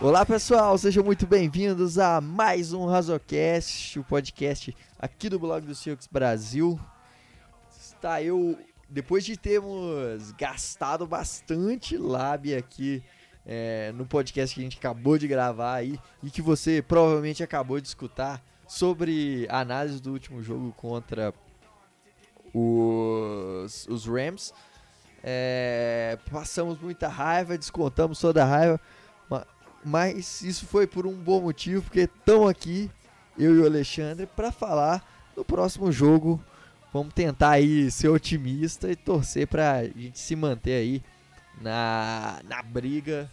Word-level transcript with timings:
Olá 0.00 0.24
pessoal, 0.24 0.78
sejam 0.78 1.04
muito 1.04 1.26
bem-vindos 1.26 1.98
a 1.98 2.22
mais 2.22 2.72
um 2.72 2.86
Razocast, 2.86 3.98
o 3.98 4.04
podcast 4.04 4.74
aqui 4.98 5.28
do 5.28 5.38
blog 5.38 5.66
do 5.66 5.74
Silks 5.74 6.06
Brasil. 6.06 6.80
Está 7.78 8.22
eu, 8.22 8.58
depois 8.88 9.26
de 9.26 9.36
termos 9.36 10.32
gastado 10.32 11.06
bastante 11.06 11.98
lábia 11.98 12.58
aqui 12.58 13.02
é, 13.44 13.92
no 13.92 14.06
podcast 14.06 14.54
que 14.54 14.62
a 14.62 14.64
gente 14.64 14.78
acabou 14.78 15.18
de 15.18 15.28
gravar 15.28 15.74
aí 15.74 16.00
e 16.22 16.30
que 16.30 16.40
você 16.40 16.80
provavelmente 16.80 17.42
acabou 17.42 17.78
de 17.78 17.88
escutar 17.88 18.42
sobre 18.66 19.46
a 19.50 19.60
análise 19.60 20.00
do 20.00 20.12
último 20.12 20.42
jogo 20.42 20.72
contra 20.78 21.34
os, 22.54 23.86
os 23.86 24.06
Rams. 24.06 24.54
É, 25.22 26.18
passamos 26.30 26.80
muita 26.80 27.08
raiva, 27.08 27.56
descontamos 27.56 28.18
toda 28.18 28.42
a 28.42 28.46
raiva, 28.46 28.80
mas 29.84 30.42
isso 30.42 30.66
foi 30.66 30.86
por 30.86 31.06
um 31.06 31.14
bom 31.14 31.40
motivo, 31.40 31.82
porque 31.82 32.00
estão 32.00 32.46
aqui, 32.46 32.90
eu 33.38 33.56
e 33.56 33.58
o 33.60 33.66
Alexandre, 33.66 34.26
para 34.26 34.52
falar 34.52 35.04
do 35.34 35.44
próximo 35.44 35.90
jogo. 35.90 36.42
Vamos 36.92 37.14
tentar 37.14 37.52
aí 37.52 37.90
ser 37.90 38.08
otimista 38.08 38.90
e 38.90 38.96
torcer 38.96 39.46
para 39.46 39.78
a 39.78 39.84
gente 39.84 40.18
se 40.18 40.36
manter 40.36 40.74
aí 40.74 41.02
na, 41.60 42.40
na 42.44 42.62
briga 42.62 43.30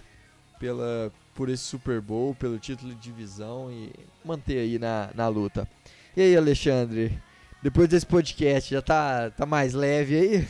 pela, 0.57 1.11
por 1.35 1.49
esse 1.49 1.63
Super 1.63 1.99
Bowl, 1.99 2.33
pelo 2.33 2.57
título 2.57 2.93
de 2.95 3.01
divisão 3.01 3.69
e 3.71 3.91
manter 4.23 4.59
aí 4.59 4.79
na, 4.79 5.09
na 5.13 5.27
luta. 5.27 5.67
E 6.15 6.21
aí, 6.21 6.37
Alexandre? 6.37 7.21
Depois 7.61 7.89
desse 7.89 8.05
podcast, 8.05 8.73
já 8.73 8.81
tá, 8.81 9.29
tá 9.31 9.45
mais 9.45 9.73
leve 9.73 10.15
aí? 10.15 10.47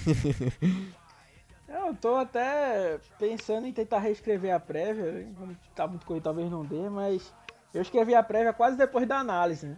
Eu 1.69 1.95
tô 1.95 2.15
até 2.15 2.99
pensando 3.19 3.67
em 3.67 3.71
tentar 3.71 3.99
reescrever 3.99 4.53
a 4.53 4.59
prévia. 4.59 5.27
Tá 5.75 5.87
muito 5.87 6.05
corrido, 6.05 6.23
talvez 6.23 6.49
não 6.49 6.65
dê, 6.65 6.89
mas 6.89 7.31
eu 7.73 7.81
escrevi 7.81 8.15
a 8.15 8.23
prévia 8.23 8.51
quase 8.51 8.75
depois 8.75 9.07
da 9.07 9.19
análise, 9.19 9.67
né? 9.67 9.77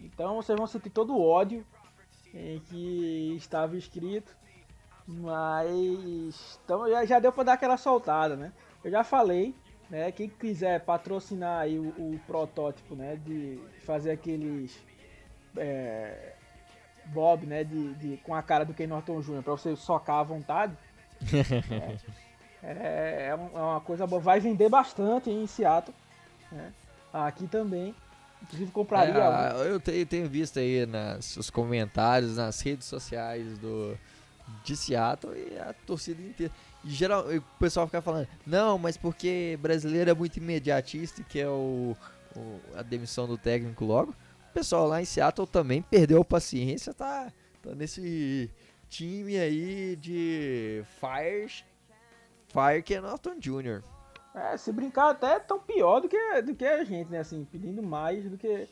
Então 0.00 0.36
vocês 0.36 0.56
vão 0.56 0.66
sentir 0.66 0.90
todo 0.90 1.16
o 1.16 1.20
ódio 1.20 1.66
em 2.32 2.60
que 2.60 3.34
estava 3.36 3.76
escrito. 3.76 4.36
Mas 5.08 6.60
então 6.64 6.88
já, 6.88 7.04
já 7.04 7.18
deu 7.18 7.32
para 7.32 7.44
dar 7.44 7.52
aquela 7.54 7.76
soltada, 7.76 8.36
né? 8.36 8.52
Eu 8.84 8.90
já 8.90 9.02
falei, 9.02 9.56
né? 9.90 10.12
Quem 10.12 10.28
quiser 10.28 10.84
patrocinar 10.84 11.62
aí 11.62 11.78
o, 11.78 11.88
o 11.98 12.20
protótipo, 12.28 12.94
né? 12.94 13.16
De 13.16 13.58
fazer 13.84 14.12
aqueles 14.12 14.78
é, 15.56 16.34
Bob, 17.06 17.44
né? 17.44 17.64
De, 17.64 17.94
de, 17.94 18.16
com 18.18 18.34
a 18.34 18.42
cara 18.42 18.64
do 18.64 18.74
Ken 18.74 18.86
Norton 18.86 19.20
Jr. 19.20 19.42
para 19.42 19.52
você 19.52 19.74
socar 19.74 20.18
à 20.18 20.22
vontade 20.22 20.76
é, 22.62 22.70
é, 22.70 23.26
é, 23.28 23.34
uma 23.34 23.80
coisa 23.80 24.06
boa. 24.06 24.20
Vai 24.20 24.40
vender 24.40 24.68
bastante 24.68 25.30
em 25.30 25.46
Seattle. 25.46 25.94
Né? 26.50 26.72
Aqui 27.12 27.46
também. 27.46 27.94
Inclusive 28.42 28.70
compraria. 28.70 29.14
É, 29.14 29.70
eu 29.70 29.80
tenho, 29.80 30.06
tenho, 30.06 30.28
visto 30.28 30.58
aí 30.58 30.86
nos 30.86 31.50
comentários, 31.50 32.36
nas 32.36 32.60
redes 32.60 32.86
sociais 32.86 33.58
do, 33.58 33.98
de 34.64 34.76
Seattle 34.76 35.34
e 35.36 35.58
a 35.58 35.74
torcida 35.86 36.22
inteira. 36.22 36.52
E 36.84 36.90
geral, 36.90 37.26
o 37.28 37.42
pessoal 37.58 37.86
fica 37.86 38.00
falando, 38.00 38.28
não, 38.46 38.78
mas 38.78 38.96
porque 38.96 39.58
brasileiro 39.60 40.10
é 40.10 40.14
muito 40.14 40.36
imediatista 40.36 41.20
e 41.20 41.24
quer 41.24 41.48
o, 41.48 41.96
o, 42.36 42.60
a 42.76 42.82
demissão 42.82 43.26
do 43.26 43.36
técnico 43.36 43.84
logo. 43.84 44.12
O 44.50 44.54
pessoal 44.54 44.86
lá 44.86 45.02
em 45.02 45.04
Seattle 45.04 45.46
também 45.46 45.82
perdeu 45.82 46.20
a 46.20 46.24
paciência, 46.24 46.94
tá, 46.94 47.32
tá 47.62 47.74
nesse 47.74 48.48
time 48.88 49.38
aí 49.38 49.96
de 49.96 50.82
Fire, 50.98 51.64
Fire 52.48 52.82
que 52.82 52.94
é 52.94 53.00
Norton 53.00 53.38
Jr. 53.38 53.82
É, 54.34 54.56
se 54.56 54.72
brincar 54.72 55.10
até 55.10 55.34
é 55.34 55.38
tão 55.38 55.58
pior 55.58 56.00
do 56.00 56.08
que, 56.08 56.42
do 56.42 56.54
que 56.54 56.64
a 56.64 56.84
gente, 56.84 57.10
né? 57.10 57.18
Assim, 57.18 57.44
pedindo 57.44 57.82
mais 57.82 58.24
do 58.28 58.36
que, 58.36 58.68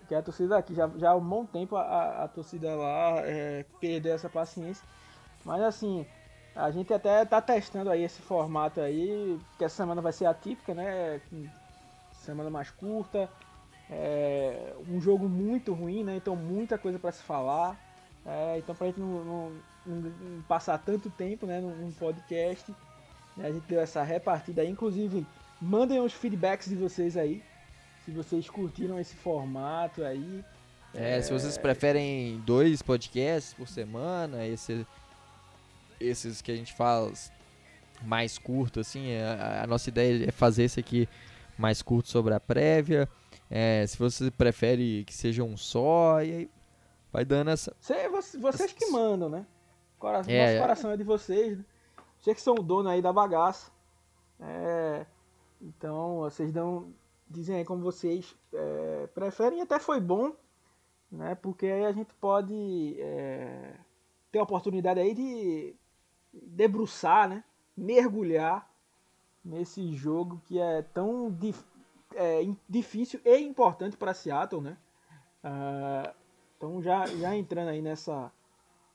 do 0.00 0.06
que 0.06 0.14
a 0.14 0.22
torcida 0.22 0.56
aqui. 0.56 0.74
Já, 0.74 0.88
já 0.96 1.10
há 1.10 1.16
um 1.16 1.24
bom 1.24 1.44
tempo 1.44 1.76
a, 1.76 2.24
a 2.24 2.28
torcida 2.28 2.74
lá 2.74 3.20
é, 3.20 3.64
perdeu 3.80 4.14
essa 4.14 4.28
paciência. 4.28 4.86
Mas 5.44 5.62
assim, 5.62 6.06
a 6.54 6.70
gente 6.70 6.92
até 6.92 7.24
tá 7.24 7.40
testando 7.40 7.90
aí 7.90 8.04
esse 8.04 8.20
formato 8.22 8.80
aí, 8.80 9.38
que 9.58 9.64
essa 9.64 9.76
semana 9.76 10.00
vai 10.00 10.12
ser 10.12 10.26
atípica, 10.26 10.74
né? 10.74 11.20
Semana 12.12 12.50
mais 12.50 12.70
curta. 12.70 13.28
É, 13.90 14.74
um 14.88 15.00
jogo 15.00 15.28
muito 15.28 15.72
ruim, 15.74 16.04
né? 16.04 16.16
Então 16.16 16.36
muita 16.36 16.78
coisa 16.78 16.98
para 16.98 17.10
se 17.10 17.22
falar. 17.22 17.76
É, 18.24 18.58
então 18.58 18.74
pra 18.74 18.86
gente 18.88 19.00
não, 19.00 19.24
não, 19.24 19.52
não, 19.86 20.42
passar 20.42 20.78
tanto 20.78 21.08
tempo 21.10 21.46
né, 21.46 21.60
num 21.60 21.90
podcast, 21.92 22.70
né, 23.36 23.46
a 23.46 23.52
gente 23.52 23.64
deu 23.66 23.80
essa 23.80 24.02
repartida 24.02 24.62
aí. 24.62 24.68
Inclusive, 24.68 25.26
mandem 25.60 26.00
os 26.00 26.12
feedbacks 26.12 26.68
de 26.68 26.76
vocês 26.76 27.16
aí. 27.16 27.42
Se 28.04 28.10
vocês 28.10 28.48
curtiram 28.48 28.98
esse 28.98 29.14
formato 29.14 30.04
aí. 30.04 30.44
É, 30.94 31.18
é... 31.18 31.22
se 31.22 31.32
vocês 31.32 31.56
preferem 31.56 32.40
dois 32.40 32.82
podcasts 32.82 33.54
por 33.54 33.68
semana, 33.68 34.46
esse, 34.46 34.86
esses 35.98 36.42
que 36.42 36.52
a 36.52 36.56
gente 36.56 36.72
faz 36.72 37.32
mais 38.02 38.38
curto, 38.38 38.80
assim, 38.80 39.14
a, 39.16 39.62
a 39.64 39.66
nossa 39.66 39.88
ideia 39.88 40.28
é 40.28 40.30
fazer 40.30 40.64
esse 40.64 40.80
aqui 40.80 41.08
mais 41.56 41.82
curto 41.82 42.08
sobre 42.08 42.34
a 42.34 42.40
prévia. 42.40 43.08
É, 43.50 43.84
se 43.86 43.98
você 43.98 44.30
prefere 44.30 45.04
que 45.04 45.12
seja 45.12 45.42
um 45.42 45.56
só, 45.56 46.22
e 46.22 46.32
aí 46.32 46.50
Vai 47.12 47.24
dando 47.24 47.50
essa. 47.50 47.74
Cê, 47.80 48.08
vocês 48.08 48.72
que 48.72 48.86
mandam, 48.90 49.28
né? 49.28 49.46
Coração, 49.98 50.32
é, 50.32 50.40
nosso 50.40 50.56
é. 50.56 50.60
coração 50.60 50.90
é 50.90 50.96
de 50.96 51.04
vocês, 51.04 51.58
né? 51.58 51.64
Vocês 52.18 52.36
que 52.36 52.42
são 52.42 52.54
o 52.54 52.62
dono 52.62 52.88
aí 52.88 53.02
da 53.02 53.12
bagaça. 53.12 53.70
É, 54.38 55.06
então, 55.60 56.20
vocês 56.20 56.52
dão. 56.52 56.92
Dizem 57.28 57.56
aí 57.56 57.64
como 57.64 57.82
vocês 57.82 58.34
é, 58.52 59.06
preferem. 59.14 59.60
Até 59.60 59.78
foi 59.78 60.00
bom, 60.00 60.32
né? 61.10 61.34
Porque 61.34 61.66
aí 61.66 61.84
a 61.84 61.92
gente 61.92 62.12
pode 62.14 62.96
é, 62.98 63.74
ter 64.32 64.38
a 64.38 64.42
oportunidade 64.42 65.00
aí 65.00 65.14
de 65.14 65.74
debruçar, 66.32 67.28
né? 67.28 67.44
Mergulhar 67.76 68.68
nesse 69.44 69.94
jogo 69.94 70.40
que 70.44 70.58
é 70.58 70.82
tão 70.82 71.30
dif 71.30 71.62
é, 72.14 72.40
difícil 72.68 73.20
e 73.24 73.38
importante 73.38 73.96
para 73.96 74.12
Seattle, 74.14 74.60
né? 74.60 74.76
Uh, 75.44 76.19
então 76.60 76.82
já, 76.82 77.06
já 77.06 77.34
entrando 77.34 77.68
aí 77.68 77.80
nessa, 77.80 78.30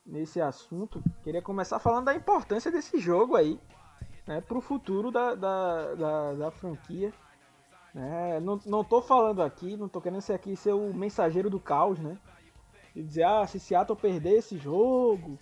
nesse 0.05 0.39
assunto, 0.39 1.01
queria 1.23 1.41
começar 1.41 1.79
falando 1.79 2.05
da 2.05 2.13
importância 2.13 2.71
desse 2.71 2.99
jogo 2.99 3.35
aí, 3.35 3.59
né, 4.27 4.39
para 4.39 4.55
o 4.55 4.61
futuro 4.61 5.09
da, 5.09 5.33
da, 5.33 5.95
da, 5.95 6.33
da 6.33 6.51
franquia. 6.51 7.11
É, 7.95 8.39
não, 8.39 8.59
não 8.67 8.83
tô 8.83 9.01
falando 9.01 9.41
aqui, 9.41 9.75
não 9.75 9.89
tô 9.89 9.99
querendo 9.99 10.21
ser 10.21 10.33
aqui 10.33 10.55
ser 10.55 10.73
o 10.73 10.93
mensageiro 10.93 11.49
do 11.49 11.59
caos, 11.59 11.97
né? 11.97 12.19
E 12.95 13.01
dizer, 13.01 13.23
ah, 13.23 13.47
se 13.47 13.59
Seattle 13.59 13.97
perder 13.97 14.37
esse 14.37 14.59
jogo, 14.59 15.39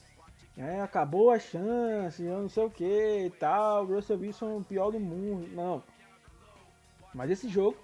é, 0.55 0.79
acabou 0.79 1.29
a 1.29 1.37
chance, 1.37 2.23
eu 2.23 2.41
não 2.41 2.47
sei 2.47 2.63
o 2.63 2.69
que 2.69 3.25
e 3.25 3.29
tal, 3.31 3.85
Russell 3.85 4.19
Wilson 4.19 4.49
é 4.49 4.57
o 4.59 4.63
pior 4.63 4.91
do 4.91 4.99
mundo. 4.99 5.45
Não. 5.53 5.83
Mas 7.13 7.31
esse 7.31 7.49
jogo 7.49 7.77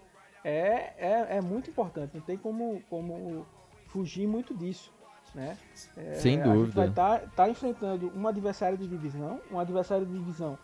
é, 0.45 0.93
é, 0.97 1.37
é 1.37 1.41
muito 1.41 1.69
importante, 1.69 2.15
não 2.15 2.21
tem 2.21 2.37
como, 2.37 2.81
como 2.89 3.45
fugir 3.89 4.27
muito 4.27 4.55
disso. 4.55 4.91
Né? 5.33 5.57
É, 5.95 6.15
Sem 6.15 6.41
dúvida. 6.41 6.51
A 6.51 6.65
gente 6.65 6.75
vai 6.75 6.87
estar 6.87 7.19
tá, 7.19 7.27
tá 7.35 7.49
enfrentando 7.49 8.11
um 8.15 8.27
adversário 8.27 8.77
de 8.77 8.87
divisão, 8.87 9.39
um 9.51 9.59
adversário 9.59 10.05
de 10.05 10.13
divisão 10.13 10.57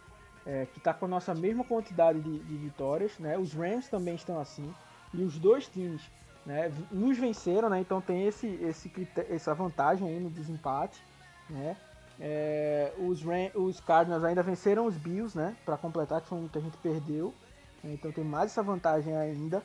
é, 0.45 0.67
que 0.71 0.77
está 0.77 0.93
com 0.93 1.05
a 1.05 1.07
nossa 1.07 1.33
mesma 1.33 1.63
quantidade 1.63 2.19
de, 2.19 2.39
de, 2.39 2.57
vitórias. 2.57 3.17
Né? 3.19 3.37
Os 3.37 3.53
Rams 3.53 3.87
também 3.87 4.15
estão 4.15 4.39
assim. 4.39 4.73
E 5.13 5.23
os 5.23 5.37
dois 5.37 5.67
times 5.67 6.01
né, 6.45 6.71
nos 6.91 7.17
venceram, 7.17 7.69
né? 7.69 7.79
então 7.79 7.99
tem 8.01 8.27
esse, 8.27 8.47
esse, 8.61 8.91
essa 9.29 9.53
vantagem 9.53 10.07
aí 10.07 10.19
no 10.19 10.29
desempate. 10.29 11.01
Né? 11.49 11.75
É, 12.19 12.93
os, 12.97 13.23
Ram, 13.23 13.49
os 13.55 13.79
Cardinals 13.79 14.23
ainda 14.23 14.43
venceram 14.43 14.85
os 14.85 14.95
Bills, 14.95 15.37
né? 15.37 15.55
Para 15.65 15.77
completar, 15.77 16.21
que 16.21 16.27
foi 16.27 16.37
um 16.37 16.47
que 16.47 16.57
a 16.57 16.61
gente 16.61 16.77
perdeu. 16.77 17.33
Então 17.83 18.11
tem 18.11 18.23
mais 18.23 18.51
essa 18.51 18.63
vantagem 18.63 19.15
ainda. 19.15 19.61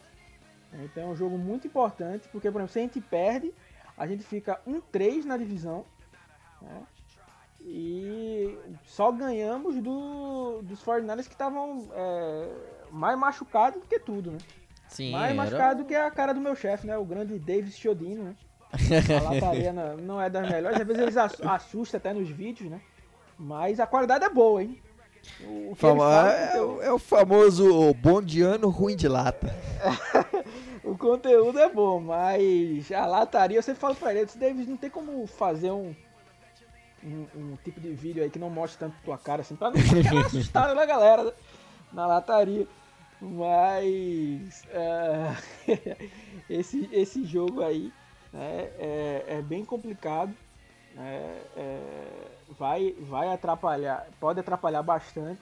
Então 0.73 1.05
é 1.05 1.07
um 1.07 1.17
jogo 1.17 1.37
muito 1.37 1.67
importante, 1.67 2.29
porque, 2.29 2.51
por 2.51 2.59
exemplo, 2.59 2.73
se 2.73 2.79
a 2.79 2.83
gente 2.83 3.01
perde, 3.01 3.53
a 3.97 4.07
gente 4.07 4.23
fica 4.23 4.61
1-3 4.67 5.25
na 5.25 5.37
divisão. 5.37 5.85
Né? 6.63 6.83
E 7.63 8.59
só 8.85 9.13
ganhamos 9.13 9.77
do, 9.77 10.63
dos 10.63 10.83
49ers 10.83 11.27
que 11.27 11.35
estavam 11.35 11.89
é, 11.93 12.49
mais 12.91 13.19
machucados 13.19 13.81
do 13.81 13.87
que 13.87 13.99
tudo, 13.99 14.31
né? 14.31 14.39
Sim, 14.89 15.13
mais 15.13 15.27
era... 15.27 15.35
machucado 15.35 15.83
do 15.83 15.87
que 15.87 15.95
a 15.95 16.11
cara 16.11 16.33
do 16.33 16.41
meu 16.41 16.57
chefe, 16.57 16.87
né? 16.87 16.97
O 16.97 17.05
grande 17.05 17.39
Davis 17.39 17.77
Chiodino, 17.77 18.25
né? 18.25 18.37
A 19.19 19.33
lataria 19.33 19.73
não 19.73 20.21
é 20.21 20.31
das 20.31 20.49
melhores, 20.49 20.81
às 20.81 20.87
vezes 20.87 21.03
eles 21.03 21.17
assustam 21.17 21.99
até 21.99 22.13
nos 22.13 22.29
vídeos, 22.29 22.71
né? 22.71 22.81
Mas 23.37 23.81
a 23.81 23.87
qualidade 23.87 24.25
é 24.25 24.29
boa, 24.29 24.63
hein? 24.63 24.81
O 25.43 25.75
Fama, 25.75 26.31
é, 26.33 26.53
é, 26.55 26.87
é, 26.87 26.93
o 26.93 26.99
famoso 26.99 27.95
bom 27.95 28.21
de 28.21 28.43
ano, 28.43 28.69
ruim 28.69 28.97
de 28.97 29.09
lata. 29.09 29.55
o 30.85 30.97
conteúdo 30.97 31.59
é 31.59 31.69
bom, 31.69 32.01
mas 32.01 32.91
a 32.93 33.07
lataria, 33.07 33.59
eu 33.59 33.63
sempre 33.63 33.81
falo 33.81 33.95
pra 33.95 34.15
ele, 34.15 34.27
Davis, 34.37 34.67
não 34.67 34.77
tem 34.77 34.91
como 34.91 35.27
fazer 35.27 35.71
um 35.71 35.95
um, 37.03 37.27
um, 37.35 37.57
tipo 37.65 37.81
de 37.81 37.93
vídeo 37.93 38.23
aí 38.23 38.31
que 38.31 38.39
não 38.39 38.51
mostra 38.51 38.89
tanto 38.89 39.03
tua 39.03 39.17
cara, 39.17 39.41
assim, 39.41 39.57
pra 39.57 39.71
não 39.71 39.79
ficar 39.79 40.21
assustado 40.27 40.75
na 40.75 40.85
galera 40.85 41.25
né, 41.25 41.33
na 41.93 42.07
lataria. 42.07 42.67
Mas 43.21 44.65
uh, 44.65 45.37
esse, 46.49 46.89
esse 46.93 47.25
jogo 47.25 47.63
aí 47.63 47.93
né, 48.33 48.71
é, 48.79 49.25
é 49.29 49.43
bem 49.43 49.65
complicado. 49.65 50.35
É, 50.97 51.43
é, 51.57 51.81
vai, 52.59 52.93
vai 53.01 53.33
atrapalhar, 53.33 54.07
pode 54.19 54.41
atrapalhar 54.41 54.83
bastante. 54.83 55.41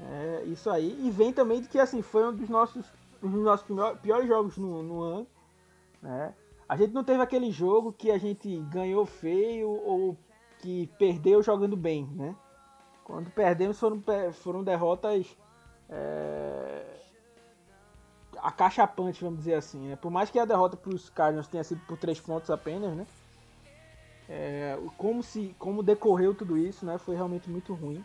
É, 0.00 0.42
isso 0.46 0.70
aí. 0.70 0.98
E 1.06 1.10
vem 1.10 1.32
também 1.32 1.60
de 1.60 1.68
que 1.68 1.78
assim, 1.78 2.02
foi 2.02 2.26
um 2.26 2.34
dos 2.34 2.48
nossos, 2.48 2.84
um 3.22 3.30
dos 3.30 3.42
nossos 3.42 3.66
piores 4.00 4.26
jogos 4.26 4.56
no, 4.56 4.82
no 4.82 5.00
ano. 5.00 5.26
Né? 6.00 6.34
A 6.68 6.76
gente 6.76 6.92
não 6.92 7.04
teve 7.04 7.22
aquele 7.22 7.50
jogo 7.50 7.92
que 7.92 8.10
a 8.10 8.18
gente 8.18 8.56
ganhou 8.70 9.04
feio 9.06 9.68
ou 9.68 10.16
que 10.58 10.88
perdeu 10.98 11.42
jogando 11.42 11.76
bem, 11.76 12.06
né? 12.14 12.34
Quando 13.04 13.30
perdemos 13.30 13.78
foram, 13.78 14.00
foram 14.32 14.62
derrotas 14.62 15.26
é, 15.90 16.84
acachapante, 18.38 19.22
vamos 19.22 19.40
dizer 19.40 19.54
assim. 19.54 19.88
Né? 19.88 19.96
Por 19.96 20.10
mais 20.10 20.30
que 20.30 20.38
a 20.38 20.44
derrota 20.44 20.76
para 20.76 20.94
os 20.94 21.10
Cardinals 21.10 21.48
tenha 21.48 21.64
sido 21.64 21.80
por 21.86 21.98
três 21.98 22.20
pontos 22.20 22.48
apenas, 22.48 22.96
né? 22.96 23.06
É, 24.34 24.78
como, 24.96 25.22
se, 25.22 25.54
como 25.58 25.82
decorreu 25.82 26.34
tudo 26.34 26.56
isso, 26.56 26.86
né? 26.86 26.96
Foi 26.96 27.14
realmente 27.14 27.50
muito 27.50 27.74
ruim. 27.74 28.02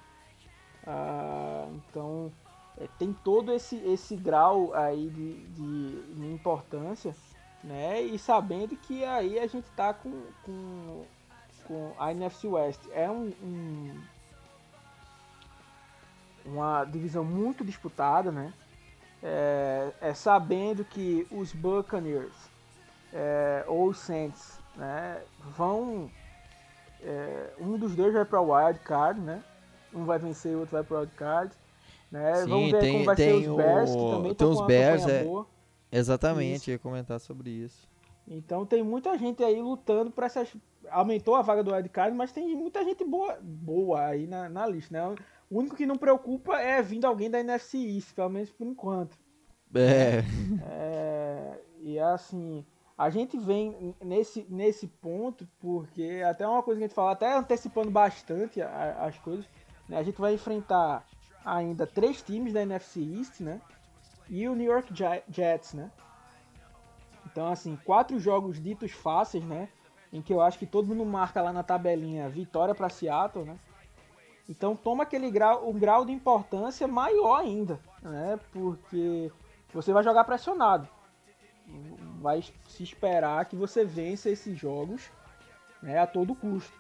Ah, 0.86 1.70
então 1.72 2.30
é, 2.78 2.86
tem 3.00 3.14
todo 3.14 3.54
esse, 3.54 3.78
esse 3.78 4.18
grau 4.18 4.74
aí 4.74 5.10
de, 5.10 5.46
de, 5.48 6.14
de, 6.16 6.34
importância, 6.34 7.16
né? 7.64 8.02
E 8.02 8.20
sabendo 8.20 8.76
que 8.76 9.06
aí 9.06 9.40
a 9.40 9.48
gente 9.48 9.70
tá 9.70 9.94
com, 9.94 10.22
com, 10.44 11.06
com 11.66 11.94
a 11.98 12.12
NFC 12.12 12.46
West. 12.46 12.82
É 12.92 13.10
um, 13.10 13.32
um 13.42 14.02
uma 16.44 16.84
divisão 16.84 17.24
muito 17.24 17.64
disputada, 17.64 18.34
né? 18.34 18.54
É, 19.24 19.94
é, 20.02 20.14
sabendo 20.14 20.84
que 20.84 21.26
os 21.32 21.54
Buccaneers 21.54 22.36
é, 23.14 23.64
ou 23.66 23.88
os 23.88 24.00
Saints 24.00 24.60
né, 24.78 25.22
vão. 25.58 26.10
É, 27.02 27.54
um 27.60 27.78
dos 27.78 27.96
dois 27.96 28.14
vai 28.14 28.26
para 28.26 28.42
o 28.42 28.54
Wild 28.54 28.80
Card, 28.80 29.20
né? 29.20 29.44
Um 29.94 30.06
vai 30.06 30.18
vencer 30.18 30.52
e 30.52 30.56
o 30.56 30.60
outro 30.60 30.74
vai 30.74 30.84
para 30.84 30.98
o 30.98 31.00
Wild 31.02 31.16
Card. 31.16 31.54
Né? 32.12 32.36
Sim, 32.36 32.50
Vamos 32.50 32.72
ver 32.72 32.80
tem, 32.80 32.94
como 32.94 33.06
vai 33.06 33.16
tem 33.16 33.42
ser 33.42 33.50
os 33.50 33.58
Bears, 33.58 33.92
o... 33.92 33.94
que 33.94 34.16
também 34.16 34.36
tem 34.36 34.48
os 34.48 34.62
Bears, 34.66 35.08
é... 35.08 35.24
Boa. 35.24 35.48
Exatamente, 35.92 36.56
isso. 36.56 36.72
ia 36.72 36.80
comentar 36.80 37.20
sobre 37.20 37.50
isso. 37.50 37.88
Então 38.28 38.66
tem 38.66 38.84
muita 38.84 39.18
gente 39.18 39.44
aí 39.44 39.62
lutando 39.62 40.12
para 40.12 40.26
essas. 40.26 40.54
Aumentou 40.90 41.36
a 41.36 41.42
vaga 41.42 41.64
do 41.64 41.74
Wild 41.74 41.90
Card, 41.90 42.16
mas 42.16 42.32
tem 42.32 42.56
muita 42.56 42.84
gente 42.84 43.04
boa, 43.04 43.38
boa 43.42 44.06
aí 44.06 44.28
na, 44.28 44.50
na 44.50 44.68
lista, 44.68 44.94
né? 44.94 45.16
O 45.50 45.60
único 45.60 45.76
que 45.76 45.86
não 45.86 45.96
preocupa 45.96 46.60
é 46.60 46.82
vindo 46.82 47.06
alguém 47.06 47.30
da 47.30 47.40
NFC 47.40 47.78
East, 47.78 48.14
pelo 48.14 48.30
menos 48.30 48.50
por 48.52 48.68
enquanto. 48.68 49.18
É. 49.74 50.24
é 50.70 51.62
e 51.80 52.00
assim, 52.00 52.66
a 52.98 53.10
gente 53.10 53.38
vem 53.38 53.96
nesse, 54.02 54.46
nesse 54.50 54.88
ponto 54.88 55.48
porque 55.60 56.24
até 56.28 56.48
uma 56.48 56.64
coisa 56.64 56.80
que 56.80 56.86
a 56.86 56.88
gente 56.88 56.96
fala, 56.96 57.12
até 57.12 57.32
antecipando 57.34 57.92
bastante 57.92 58.60
as 58.62 59.18
coisas, 59.20 59.46
né? 59.88 59.98
a 59.98 60.04
gente 60.04 60.20
vai 60.20 60.34
enfrentar 60.34 61.06
ainda 61.46 61.86
três 61.86 62.22
times 62.22 62.54
da 62.54 62.64
NFC 62.64 63.00
East, 63.00 63.42
né? 63.42 63.62
E 64.30 64.48
o 64.50 64.56
New 64.56 64.70
York 64.70 64.92
Jets, 65.30 65.74
né? 65.74 65.92
Então, 67.26 67.48
assim, 67.48 67.78
quatro 67.86 68.20
jogos 68.20 68.62
ditos 68.62 68.92
fáceis, 68.92 69.44
né? 69.46 69.70
Em 70.12 70.22
que 70.22 70.34
eu 70.34 70.42
acho 70.42 70.58
que 70.58 70.66
todo 70.66 70.88
mundo 70.88 71.06
marca 71.06 71.42
lá 71.42 71.54
na 71.54 71.64
tabelinha 71.64 72.28
vitória 72.28 72.74
para 72.74 72.90
Seattle, 72.90 73.46
né? 73.46 73.58
Então 74.50 74.76
toma 74.76 75.04
aquele 75.04 75.30
grau, 75.30 75.70
um 75.70 75.78
grau 75.78 76.04
de 76.04 76.12
importância 76.12 76.88
maior 76.88 77.40
ainda, 77.40 77.80
né? 78.02 78.40
Porque 78.52 79.32
você 79.74 79.94
vai 79.94 80.04
jogar 80.04 80.24
pressionado. 80.24 80.88
Vai 82.20 82.44
se 82.68 82.84
esperar 82.84 83.46
que 83.46 83.56
você 83.56 83.86
vença 83.86 84.30
esses 84.30 84.58
jogos 84.58 85.10
né, 85.82 86.00
a 86.00 86.08
todo 86.08 86.36
custo. 86.36 86.74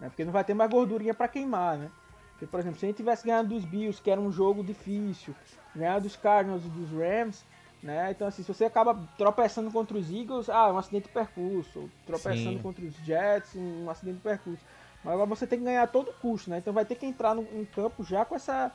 Né? 0.00 0.08
Porque 0.08 0.24
não 0.24 0.32
vai 0.32 0.44
ter 0.44 0.54
mais 0.54 0.70
gordurinha 0.70 1.14
para 1.14 1.28
queimar, 1.28 1.76
né? 1.76 1.90
Porque, 2.32 2.46
por 2.46 2.60
exemplo, 2.60 2.78
se 2.78 2.84
a 2.84 2.88
gente 2.88 2.98
tivesse 2.98 3.26
ganhado 3.26 3.48
dos 3.48 3.64
Bills, 3.64 4.00
que 4.00 4.10
era 4.10 4.20
um 4.20 4.30
jogo 4.30 4.62
difícil, 4.62 5.34
ganhar 5.74 5.98
dos 5.98 6.16
Cardinals 6.16 6.64
e 6.66 6.68
dos 6.68 6.90
Rams, 6.90 7.42
né? 7.82 8.10
Então, 8.10 8.28
assim, 8.28 8.42
se 8.42 8.52
você 8.52 8.64
acaba 8.66 8.98
tropeçando 9.16 9.70
contra 9.70 9.96
os 9.96 10.10
Eagles, 10.10 10.50
ah, 10.50 10.72
um 10.72 10.78
acidente 10.78 11.04
de 11.04 11.12
percurso. 11.14 11.88
Tropeçando 12.04 12.56
Sim. 12.56 12.58
contra 12.58 12.84
os 12.84 12.94
Jets, 12.96 13.54
um 13.54 13.88
acidente 13.88 14.16
de 14.16 14.22
percurso. 14.22 14.62
Mas 15.02 15.14
agora 15.14 15.28
você 15.28 15.46
tem 15.46 15.58
que 15.58 15.64
ganhar 15.64 15.82
a 15.82 15.86
todo 15.86 16.12
custo, 16.20 16.50
né? 16.50 16.58
Então 16.58 16.72
vai 16.72 16.84
ter 16.84 16.96
que 16.96 17.06
entrar 17.06 17.34
no, 17.34 17.42
em 17.42 17.64
campo 17.64 18.04
já 18.04 18.24
com 18.24 18.34
essa, 18.34 18.72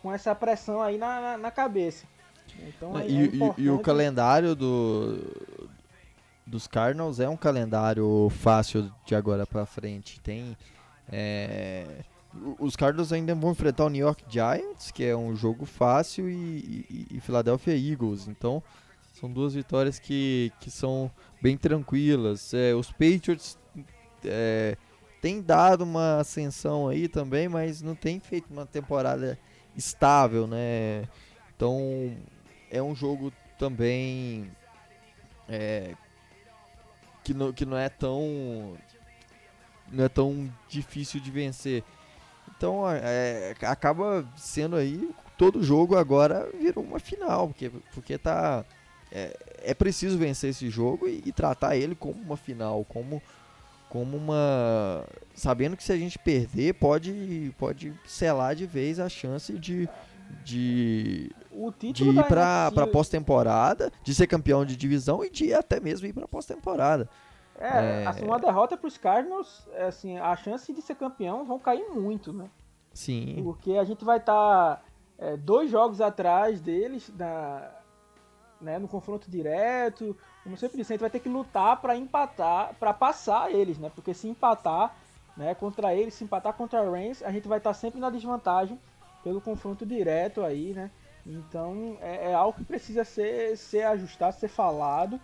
com 0.00 0.12
essa 0.12 0.34
pressão 0.34 0.80
aí 0.80 0.98
na, 0.98 1.20
na, 1.20 1.38
na 1.38 1.50
cabeça. 1.50 2.06
Então, 2.58 2.98
é, 2.98 3.08
e, 3.08 3.18
é 3.18 3.54
e, 3.58 3.62
e, 3.62 3.70
o 3.70 3.78
calendário 3.78 4.54
do, 4.54 5.18
dos 6.46 6.66
Cardinals 6.66 7.20
é 7.20 7.28
um 7.28 7.36
calendário 7.36 8.28
fácil 8.30 8.92
de 9.04 9.14
agora 9.14 9.46
para 9.46 9.66
frente. 9.66 10.20
Tem 10.20 10.56
é, 11.10 11.86
os 12.58 12.76
Cardinals 12.76 13.12
ainda 13.12 13.34
vão 13.34 13.52
enfrentar 13.52 13.84
o 13.84 13.88
New 13.88 14.04
York 14.04 14.24
Giants, 14.28 14.90
que 14.90 15.04
é 15.04 15.16
um 15.16 15.36
jogo 15.36 15.66
fácil, 15.66 16.28
e, 16.28 16.86
e, 16.90 17.06
e 17.12 17.20
Philadelphia 17.20 17.76
Eagles. 17.76 18.28
Então 18.28 18.62
são 19.12 19.30
duas 19.30 19.54
vitórias 19.54 19.98
que, 19.98 20.52
que 20.60 20.70
são 20.70 21.10
bem 21.40 21.56
tranquilas. 21.56 22.54
É, 22.54 22.74
os 22.74 22.90
Patriots 22.90 23.58
é, 24.24 24.76
tem 25.20 25.42
dado 25.42 25.82
uma 25.82 26.20
ascensão 26.20 26.88
aí 26.88 27.06
também, 27.06 27.48
mas 27.48 27.82
não 27.82 27.94
tem 27.94 28.18
feito 28.18 28.50
uma 28.50 28.66
temporada 28.66 29.38
estável, 29.76 30.46
né? 30.46 31.04
Então 31.54 32.16
é 32.72 32.82
um 32.82 32.94
jogo 32.94 33.30
também 33.58 34.50
é, 35.46 35.94
que, 37.22 37.34
não, 37.34 37.52
que 37.52 37.66
não 37.66 37.76
é 37.76 37.90
tão 37.90 38.76
não 39.92 40.04
é 40.04 40.08
tão 40.08 40.50
difícil 40.68 41.20
de 41.20 41.30
vencer. 41.30 41.84
Então 42.56 42.84
é, 42.90 43.54
acaba 43.60 44.26
sendo 44.36 44.74
aí 44.74 45.10
todo 45.36 45.62
jogo 45.62 45.96
agora 45.96 46.48
virou 46.58 46.82
uma 46.82 46.98
final, 46.98 47.48
porque, 47.48 47.70
porque 47.92 48.16
tá 48.16 48.64
é, 49.12 49.36
é 49.58 49.74
preciso 49.74 50.16
vencer 50.16 50.50
esse 50.50 50.70
jogo 50.70 51.06
e, 51.06 51.22
e 51.26 51.32
tratar 51.32 51.76
ele 51.76 51.94
como 51.94 52.20
uma 52.22 52.38
final, 52.38 52.84
como 52.86 53.22
como 53.90 54.16
uma 54.16 55.04
sabendo 55.34 55.76
que 55.76 55.84
se 55.84 55.92
a 55.92 55.98
gente 55.98 56.18
perder 56.18 56.72
pode 56.74 57.54
pode 57.58 57.92
selar 58.06 58.56
de 58.56 58.64
vez 58.64 58.98
a 58.98 59.10
chance 59.10 59.52
de 59.58 59.86
de, 60.42 61.30
de 61.92 62.04
ir 62.04 62.24
para 62.24 62.70
para 62.70 62.86
pós-temporada, 62.86 63.92
de 64.02 64.14
ser 64.14 64.26
campeão 64.26 64.64
de 64.64 64.76
divisão 64.76 65.24
e 65.24 65.30
de 65.30 65.52
até 65.52 65.78
mesmo 65.80 66.06
ir 66.06 66.12
para 66.12 66.26
pós-temporada. 66.26 67.08
É, 67.58 68.02
é, 68.02 68.06
assim, 68.06 68.24
uma 68.24 68.38
derrota 68.38 68.76
para 68.76 68.88
os 68.88 68.98
Cardinals, 68.98 69.68
é, 69.74 69.84
assim, 69.84 70.18
a 70.18 70.34
chance 70.34 70.72
de 70.72 70.82
ser 70.82 70.96
campeão 70.96 71.44
vão 71.44 71.58
cair 71.58 71.88
muito, 71.90 72.32
né? 72.32 72.50
Sim. 72.92 73.40
Porque 73.44 73.72
a 73.72 73.84
gente 73.84 74.04
vai 74.04 74.18
estar 74.18 74.76
tá, 74.76 74.82
é, 75.18 75.36
dois 75.36 75.70
jogos 75.70 76.00
atrás 76.00 76.60
deles 76.60 77.12
na, 77.16 77.70
né, 78.60 78.78
no 78.78 78.88
confronto 78.88 79.30
direto. 79.30 80.16
Como 80.42 80.56
sempre 80.56 80.78
disse, 80.78 80.92
a 80.92 80.94
gente 80.94 81.02
vai 81.02 81.10
ter 81.10 81.20
que 81.20 81.28
lutar 81.28 81.80
para 81.80 81.96
empatar, 81.96 82.74
para 82.80 82.92
passar 82.92 83.52
eles, 83.52 83.78
né? 83.78 83.90
Porque 83.94 84.12
se 84.12 84.28
empatar, 84.28 84.94
né, 85.36 85.54
contra 85.54 85.94
eles, 85.94 86.14
se 86.14 86.24
empatar 86.24 86.54
contra 86.54 86.80
a 86.80 86.84
Rams, 86.84 87.22
a 87.22 87.30
gente 87.30 87.48
vai 87.48 87.58
estar 87.58 87.74
sempre 87.74 88.00
na 88.00 88.10
desvantagem 88.10 88.78
pelo 89.22 89.40
confronto 89.40 89.86
direto 89.86 90.42
aí, 90.42 90.72
né? 90.72 90.90
Então 91.26 91.96
é, 92.00 92.30
é 92.30 92.34
algo 92.34 92.58
que 92.58 92.64
precisa 92.64 93.04
ser, 93.04 93.56
ser 93.56 93.82
ajustado, 93.84 94.38
ser 94.38 94.48
falado, 94.48 95.20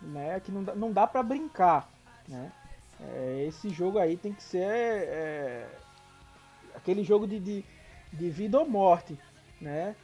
né? 0.00 0.40
Que 0.40 0.52
não 0.52 0.62
dá, 0.62 0.74
não 0.74 0.92
dá 0.92 1.06
para 1.06 1.22
brincar, 1.22 1.88
né? 2.28 2.52
É, 3.00 3.44
esse 3.48 3.68
jogo 3.70 3.98
aí 3.98 4.16
tem 4.16 4.32
que 4.32 4.42
ser 4.42 4.64
é, 4.64 5.66
aquele 6.74 7.02
jogo 7.02 7.26
de, 7.26 7.40
de, 7.40 7.64
de 8.12 8.30
vida 8.30 8.58
ou 8.58 8.68
morte, 8.68 9.18
né? 9.60 9.96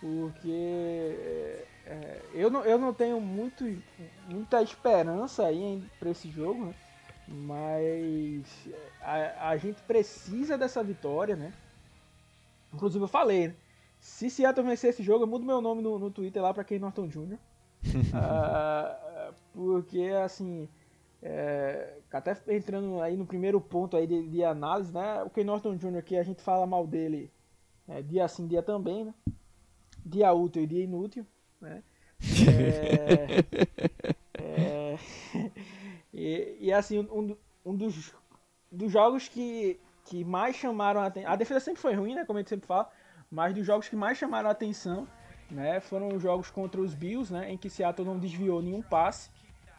Porque 0.00 1.64
é, 1.86 2.20
eu, 2.32 2.50
não, 2.50 2.64
eu 2.64 2.78
não 2.78 2.94
tenho 2.94 3.20
muito, 3.20 3.64
muita 4.28 4.62
esperança 4.62 5.46
aí 5.46 5.82
para 5.98 6.10
esse 6.10 6.30
jogo, 6.30 6.66
né? 6.66 6.74
mas 7.26 8.44
a, 9.00 9.50
a, 9.50 9.56
gente 9.56 9.80
precisa 9.82 10.58
dessa 10.58 10.82
vitória, 10.82 11.34
né? 11.34 11.52
Inclusive 12.72 13.02
eu 13.04 13.08
falei, 13.08 13.48
né? 13.48 13.54
Se 14.04 14.28
Seattle 14.28 14.66
vencer 14.66 14.90
esse 14.90 15.02
jogo, 15.02 15.24
eu 15.24 15.26
mudo 15.26 15.46
meu 15.46 15.62
nome 15.62 15.80
no, 15.80 15.98
no 15.98 16.10
Twitter 16.10 16.42
lá 16.42 16.52
para 16.52 16.62
Ken 16.62 16.78
Norton 16.78 17.08
Jr. 17.08 17.38
uh, 18.12 19.34
porque 19.54 20.02
assim, 20.22 20.68
é, 21.22 21.96
até 22.12 22.36
entrando 22.54 23.00
aí 23.00 23.16
no 23.16 23.24
primeiro 23.24 23.58
ponto 23.58 23.96
aí 23.96 24.06
de, 24.06 24.28
de 24.28 24.44
análise, 24.44 24.92
né? 24.92 25.22
O 25.22 25.30
Ken 25.30 25.42
Norton 25.42 25.76
Jr. 25.76 26.02
que 26.02 26.18
a 26.18 26.22
gente 26.22 26.42
fala 26.42 26.66
mal 26.66 26.86
dele 26.86 27.32
é, 27.88 28.02
dia 28.02 28.28
sim, 28.28 28.46
dia 28.46 28.62
também, 28.62 29.06
né? 29.06 29.14
Dia 30.04 30.34
útil 30.34 30.64
e 30.64 30.66
dia 30.66 30.84
inútil 30.84 31.26
né? 31.58 31.82
É, 34.38 34.38
é, 34.38 34.98
e, 36.12 36.58
e, 36.60 36.72
assim, 36.74 36.98
um, 36.98 37.34
um 37.64 37.74
dos 37.74 38.14
dos 38.70 38.92
jogos 38.92 39.28
que, 39.28 39.80
que 40.04 40.24
mais 40.24 40.56
chamaram 40.56 41.00
a 41.00 41.06
atenção. 41.06 41.30
A 41.30 41.36
defesa 41.36 41.60
sempre 41.60 41.80
foi 41.80 41.94
ruim, 41.94 42.14
né? 42.14 42.26
Como 42.26 42.38
a 42.38 42.42
gente 42.42 42.50
sempre 42.50 42.66
fala. 42.66 42.90
Mas 43.34 43.52
dos 43.52 43.66
jogos 43.66 43.88
que 43.88 43.96
mais 43.96 44.16
chamaram 44.16 44.48
a 44.48 44.52
atenção 44.52 45.08
né, 45.50 45.80
foram 45.80 46.08
os 46.14 46.22
jogos 46.22 46.52
contra 46.52 46.80
os 46.80 46.94
Bills, 46.94 47.32
né, 47.32 47.50
em 47.50 47.58
que 47.58 47.68
Seattle 47.68 48.06
não 48.06 48.16
desviou 48.16 48.62
nenhum 48.62 48.80
passe. 48.80 49.28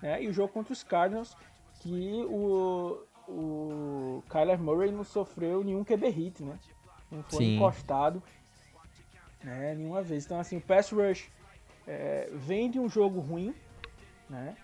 Né, 0.02 0.22
e 0.24 0.28
o 0.28 0.34
jogo 0.34 0.52
contra 0.52 0.74
os 0.74 0.84
Cardinals, 0.84 1.38
que 1.80 2.22
o, 2.26 3.02
o 3.30 4.24
Kyler 4.30 4.60
Murray 4.60 4.92
não 4.92 5.06
sofreu 5.06 5.64
nenhum 5.64 5.86
QB 5.86 6.10
hit, 6.10 6.44
né? 6.44 6.60
Não 7.10 7.24
foi 7.24 7.46
Sim. 7.46 7.56
encostado 7.56 8.22
né, 9.42 9.74
nenhuma 9.74 10.02
vez. 10.02 10.26
Então, 10.26 10.38
assim, 10.38 10.58
o 10.58 10.62
pass 10.62 10.92
rush 10.92 11.32
é, 11.88 12.30
vem 12.34 12.70
de 12.70 12.78
um 12.78 12.90
jogo 12.90 13.22
ruim, 13.22 13.56
né? 14.30 14.58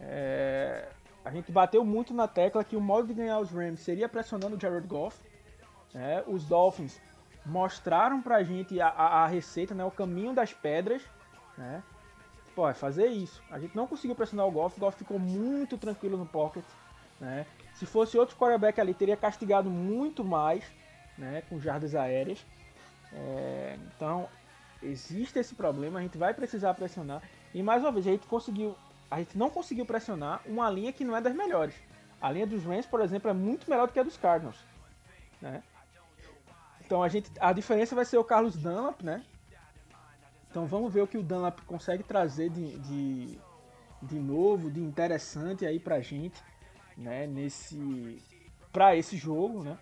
É, 0.00 0.88
a 1.24 1.30
gente 1.30 1.52
bateu 1.52 1.84
muito 1.84 2.12
na 2.12 2.26
tecla 2.26 2.64
que 2.64 2.74
o 2.74 2.80
modo 2.80 3.06
de 3.06 3.14
ganhar 3.14 3.38
os 3.38 3.52
Rams 3.52 3.78
seria 3.78 4.08
pressionando 4.08 4.56
o 4.56 4.60
Jared 4.60 4.88
Goff. 4.88 5.22
Né? 5.94 6.24
Os 6.26 6.44
Dolphins 6.44 7.00
mostraram 7.44 8.22
pra 8.22 8.42
gente 8.42 8.80
a, 8.80 8.88
a, 8.88 9.24
a, 9.24 9.26
receita, 9.26 9.74
né? 9.74 9.84
o 9.84 9.90
caminho 9.90 10.32
das 10.32 10.52
pedras. 10.52 11.02
Né? 11.56 11.82
Pô, 12.54 12.68
é 12.68 12.74
fazer 12.74 13.08
isso. 13.08 13.42
A 13.50 13.58
gente 13.58 13.76
não 13.76 13.86
conseguiu 13.86 14.16
pressionar 14.16 14.46
o 14.46 14.50
Goff, 14.50 14.76
o 14.76 14.80
Goff 14.80 14.96
ficou 14.96 15.18
muito 15.18 15.76
tranquilo 15.76 16.16
no 16.16 16.26
pocket. 16.26 16.64
Né? 17.20 17.46
Se 17.74 17.86
fosse 17.86 18.16
outro 18.16 18.36
quarterback 18.36 18.80
ali, 18.80 18.94
teria 18.94 19.16
castigado 19.16 19.68
muito 19.68 20.24
mais 20.24 20.64
né? 21.18 21.42
com 21.48 21.60
jardas 21.60 21.94
aéreas. 21.94 22.44
É, 23.12 23.78
então, 23.94 24.28
existe 24.82 25.38
esse 25.38 25.54
problema, 25.54 25.98
a 25.98 26.02
gente 26.02 26.18
vai 26.18 26.32
precisar 26.32 26.74
pressionar. 26.74 27.22
E 27.52 27.62
mais 27.62 27.82
uma 27.82 27.92
vez, 27.92 28.06
a 28.06 28.10
gente 28.10 28.26
conseguiu 28.26 28.76
a 29.10 29.18
gente 29.18 29.38
não 29.38 29.48
conseguiu 29.48 29.86
pressionar 29.86 30.40
uma 30.44 30.68
linha 30.68 30.92
que 30.92 31.04
não 31.04 31.16
é 31.16 31.20
das 31.20 31.34
melhores. 31.34 31.74
A 32.20 32.32
linha 32.32 32.46
dos 32.46 32.64
Rams, 32.64 32.86
por 32.86 33.00
exemplo, 33.00 33.30
é 33.30 33.32
muito 33.32 33.70
melhor 33.70 33.86
do 33.86 33.92
que 33.92 34.00
a 34.00 34.02
dos 34.02 34.16
Cardinals. 34.16 34.58
Né? 35.40 35.62
Então 36.84 37.02
a, 37.02 37.08
gente, 37.08 37.30
a 37.40 37.52
diferença 37.52 37.94
vai 37.94 38.04
ser 38.04 38.18
o 38.18 38.24
Carlos 38.24 38.56
Dunlap, 38.56 39.02
né? 39.02 39.24
Então 40.50 40.66
vamos 40.66 40.92
ver 40.92 41.02
o 41.02 41.06
que 41.06 41.18
o 41.18 41.22
Dunlap 41.22 41.60
consegue 41.62 42.02
trazer 42.02 42.50
de, 42.50 42.78
de, 42.78 43.38
de 44.02 44.18
novo, 44.18 44.70
de 44.70 44.80
interessante 44.80 45.66
aí 45.66 45.80
pra 45.80 46.00
gente, 46.00 46.40
né? 46.96 47.26
Nesse, 47.26 48.22
pra 48.72 48.94
esse 48.96 49.16
jogo, 49.16 49.64
né? 49.64 49.78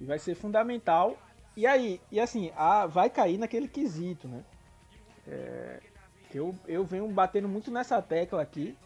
E 0.00 0.04
vai 0.04 0.18
ser 0.18 0.34
fundamental. 0.34 1.16
E 1.56 1.66
aí, 1.66 2.00
e 2.10 2.20
assim, 2.20 2.52
a, 2.56 2.86
vai 2.86 3.08
cair 3.08 3.38
naquele 3.38 3.68
quesito, 3.68 4.28
né? 4.28 4.44
É, 5.26 5.80
eu, 6.34 6.54
eu 6.66 6.84
venho 6.84 7.08
batendo 7.08 7.48
muito 7.48 7.70
nessa 7.70 8.02
tecla 8.02 8.42
aqui, 8.42 8.76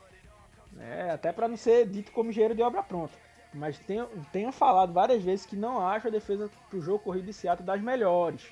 né, 0.72 1.10
até 1.10 1.32
para 1.32 1.48
não 1.48 1.56
ser 1.56 1.86
dito 1.86 2.12
como 2.12 2.30
engenheiro 2.30 2.54
de 2.54 2.62
obra 2.62 2.82
pronta. 2.82 3.14
Mas 3.58 3.78
tenho, 3.78 4.06
tenho 4.32 4.52
falado 4.52 4.92
várias 4.92 5.22
vezes 5.22 5.44
que 5.44 5.56
não 5.56 5.86
acho 5.86 6.06
a 6.06 6.10
defesa 6.10 6.48
pro 6.70 6.80
jogo 6.80 7.00
corrido 7.00 7.26
de 7.26 7.32
Seattle 7.32 7.66
das 7.66 7.80
melhores. 7.80 8.46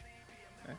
Né? 0.66 0.76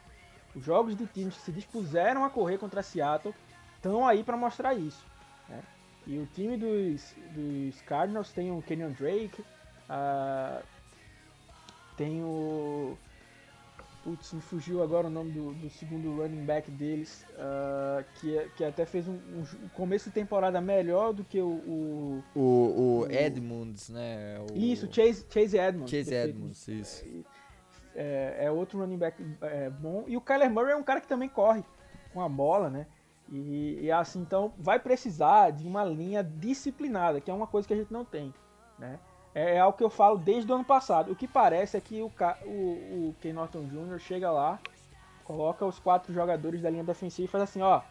Os 0.53 0.63
jogos 0.63 0.95
de 0.95 1.05
times 1.07 1.35
que 1.35 1.41
se 1.41 1.51
dispuseram 1.51 2.25
a 2.25 2.29
correr 2.29 2.57
contra 2.57 2.83
Seattle 2.83 3.33
estão 3.75 4.05
aí 4.05 4.23
para 4.23 4.35
mostrar 4.35 4.73
isso. 4.73 5.05
Né? 5.47 5.63
E 6.05 6.17
o 6.19 6.25
time 6.25 6.57
dos, 6.57 7.15
dos 7.33 7.81
Cardinals 7.81 8.31
tem 8.33 8.51
o 8.51 8.61
Kenyon 8.61 8.91
Drake, 8.91 9.41
uh, 9.89 10.63
tem 11.95 12.21
o 12.21 12.97
Putz, 14.07 14.31
me 14.31 14.39
fugiu 14.39 14.81
agora 14.81 15.07
o 15.07 15.09
nome 15.09 15.31
do, 15.31 15.51
do 15.55 15.69
segundo 15.69 16.15
running 16.15 16.45
back 16.45 16.71
deles, 16.71 17.25
uh, 17.33 18.01
que, 18.15 18.49
que 18.55 18.63
até 18.63 18.85
fez 18.85 19.05
um, 19.05 19.15
um, 19.15 19.45
começo 19.73 20.05
de 20.05 20.15
temporada 20.15 20.61
melhor 20.61 21.11
do 21.11 21.25
que 21.25 21.41
o. 21.41 22.23
O, 22.33 22.39
o, 22.39 22.39
Edmunds, 23.27 23.89
né? 23.89 24.39
O, 24.39 24.57
isso, 24.57 24.87
Chase, 24.91 25.25
Chase 25.29 25.57
Edmonds. 25.57 25.91
Chase 25.91 26.13
Edmonds, 26.13 26.67
isso. 26.67 27.05
É, 27.95 28.45
é, 28.45 28.51
outro 28.51 28.79
running 28.79 28.97
back 28.97 29.23
é, 29.41 29.69
bom. 29.69 30.03
E 30.07 30.15
o 30.15 30.21
Kyler 30.21 30.51
Murray 30.51 30.73
é 30.73 30.75
um 30.75 30.83
cara 30.83 31.01
que 31.01 31.07
também 31.07 31.27
corre 31.27 31.63
com 32.13 32.21
a 32.21 32.29
bola, 32.29 32.69
né? 32.69 32.85
E, 33.29 33.79
e 33.81 33.91
assim, 33.91 34.21
então 34.21 34.53
vai 34.57 34.79
precisar 34.79 35.51
de 35.51 35.67
uma 35.67 35.83
linha 35.83 36.23
disciplinada, 36.23 37.19
que 37.19 37.29
é 37.29 37.33
uma 37.33 37.47
coisa 37.47 37.67
que 37.67 37.73
a 37.73 37.77
gente 37.77 37.91
não 37.91 38.05
tem, 38.05 38.33
né? 38.79 38.99
É, 39.35 39.55
é 39.55 39.59
algo 39.59 39.77
que 39.77 39.83
eu 39.83 39.89
falo 39.89 40.17
desde 40.17 40.51
o 40.51 40.55
ano 40.55 40.63
passado. 40.63 41.11
O 41.11 41.15
que 41.15 41.27
parece 41.27 41.77
é 41.77 41.81
que 41.81 42.01
o, 42.01 42.11
o, 42.45 42.49
o 43.09 43.15
Ken 43.21 43.33
Norton 43.33 43.65
Jr. 43.65 43.99
chega 43.99 44.31
lá, 44.31 44.59
coloca 45.23 45.65
os 45.65 45.77
quatro 45.77 46.13
jogadores 46.13 46.61
da 46.61 46.69
linha 46.69 46.83
defensiva 46.83 47.25
e 47.25 47.31
faz 47.31 47.43
assim, 47.43 47.61
ó. 47.61 47.81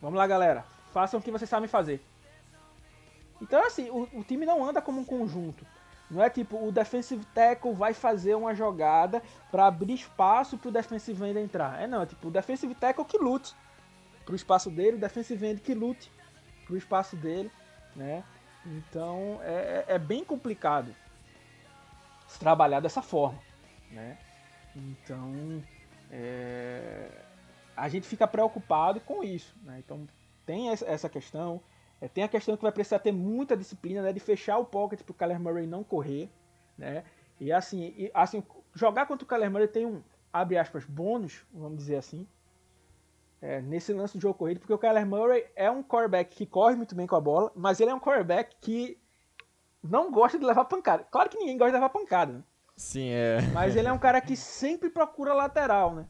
Vamos 0.00 0.18
lá, 0.18 0.26
galera. 0.26 0.64
Façam 0.92 1.18
o 1.18 1.22
que 1.22 1.30
vocês 1.30 1.48
sabem 1.48 1.68
fazer. 1.68 2.04
Então, 3.40 3.64
assim, 3.64 3.88
o, 3.90 4.08
o 4.12 4.24
time 4.24 4.44
não 4.44 4.64
anda 4.64 4.82
como 4.82 5.00
um 5.00 5.04
conjunto. 5.04 5.64
Não 6.10 6.22
é 6.22 6.30
tipo, 6.30 6.56
o 6.66 6.72
defensive 6.72 7.24
tackle 7.34 7.74
vai 7.74 7.92
fazer 7.92 8.34
uma 8.34 8.54
jogada 8.54 9.22
para 9.50 9.66
abrir 9.66 9.94
espaço 9.94 10.56
pro 10.56 10.70
defensive 10.70 11.22
end 11.24 11.38
entrar. 11.38 11.80
É 11.80 11.86
não, 11.86 12.02
é 12.02 12.06
tipo, 12.06 12.28
o 12.28 12.30
defensive 12.30 12.74
tackle 12.74 13.04
que 13.04 13.18
lute 13.18 13.54
pro 14.24 14.34
espaço 14.34 14.70
dele, 14.70 14.96
o 14.96 15.00
defensive 15.00 15.46
end 15.46 15.60
que 15.60 15.74
lute 15.74 16.10
pro 16.64 16.76
espaço 16.76 17.14
dele, 17.14 17.50
né? 17.94 18.24
Então 18.64 19.38
é, 19.42 19.84
é, 19.88 19.94
é 19.94 19.98
bem 19.98 20.24
complicado 20.24 20.94
se 22.26 22.38
trabalhar 22.38 22.80
dessa 22.80 23.02
forma, 23.02 23.38
né? 23.90 24.18
Então 24.74 25.62
é, 26.10 27.08
a 27.76 27.88
gente 27.88 28.06
fica 28.06 28.26
preocupado 28.26 29.00
com 29.00 29.22
isso, 29.22 29.54
né? 29.62 29.78
Então 29.78 30.06
tem 30.46 30.70
essa 30.70 31.08
questão, 31.08 31.60
é, 32.00 32.08
tem 32.08 32.24
a 32.24 32.28
questão 32.28 32.56
que 32.56 32.62
vai 32.62 32.72
precisar 32.72 32.98
ter 32.98 33.12
muita 33.12 33.56
disciplina, 33.56 34.02
né? 34.02 34.12
De 34.12 34.20
fechar 34.20 34.58
o 34.58 34.64
pocket 34.64 35.02
para 35.02 35.12
o 35.12 35.14
Kyler 35.14 35.40
Murray 35.40 35.66
não 35.66 35.82
correr, 35.82 36.30
né? 36.76 37.04
E 37.40 37.52
assim, 37.52 37.94
e, 37.96 38.10
assim 38.14 38.42
jogar 38.74 39.06
contra 39.06 39.24
o 39.24 39.28
Kyler 39.28 39.50
Murray 39.50 39.68
tem 39.68 39.86
um 39.86 40.02
abre 40.32 40.58
aspas 40.58 40.84
bônus, 40.84 41.44
vamos 41.52 41.78
dizer 41.78 41.96
assim, 41.96 42.26
é, 43.40 43.60
nesse 43.60 43.92
lance 43.92 44.16
do 44.16 44.20
jogo 44.20 44.38
corrido, 44.38 44.60
porque 44.60 44.72
o 44.72 44.78
Kyler 44.78 45.06
Murray 45.06 45.46
é 45.56 45.70
um 45.70 45.82
quarterback 45.82 46.34
que 46.36 46.46
corre 46.46 46.76
muito 46.76 46.94
bem 46.94 47.06
com 47.06 47.16
a 47.16 47.20
bola, 47.20 47.50
mas 47.54 47.80
ele 47.80 47.90
é 47.90 47.94
um 47.94 48.00
quarterback 48.00 48.56
que 48.60 48.98
não 49.82 50.10
gosta 50.10 50.38
de 50.38 50.44
levar 50.44 50.64
pancada. 50.64 51.06
Claro 51.10 51.28
que 51.28 51.38
ninguém 51.38 51.56
gosta 51.56 51.70
de 51.70 51.76
levar 51.76 51.88
pancada, 51.88 52.32
né? 52.32 52.42
Sim, 52.76 53.10
é. 53.10 53.40
Mas 53.52 53.74
ele 53.74 53.88
é 53.88 53.92
um 53.92 53.98
cara 53.98 54.20
que 54.20 54.36
sempre 54.36 54.90
procura 54.90 55.34
lateral, 55.34 55.94
né? 55.94 56.06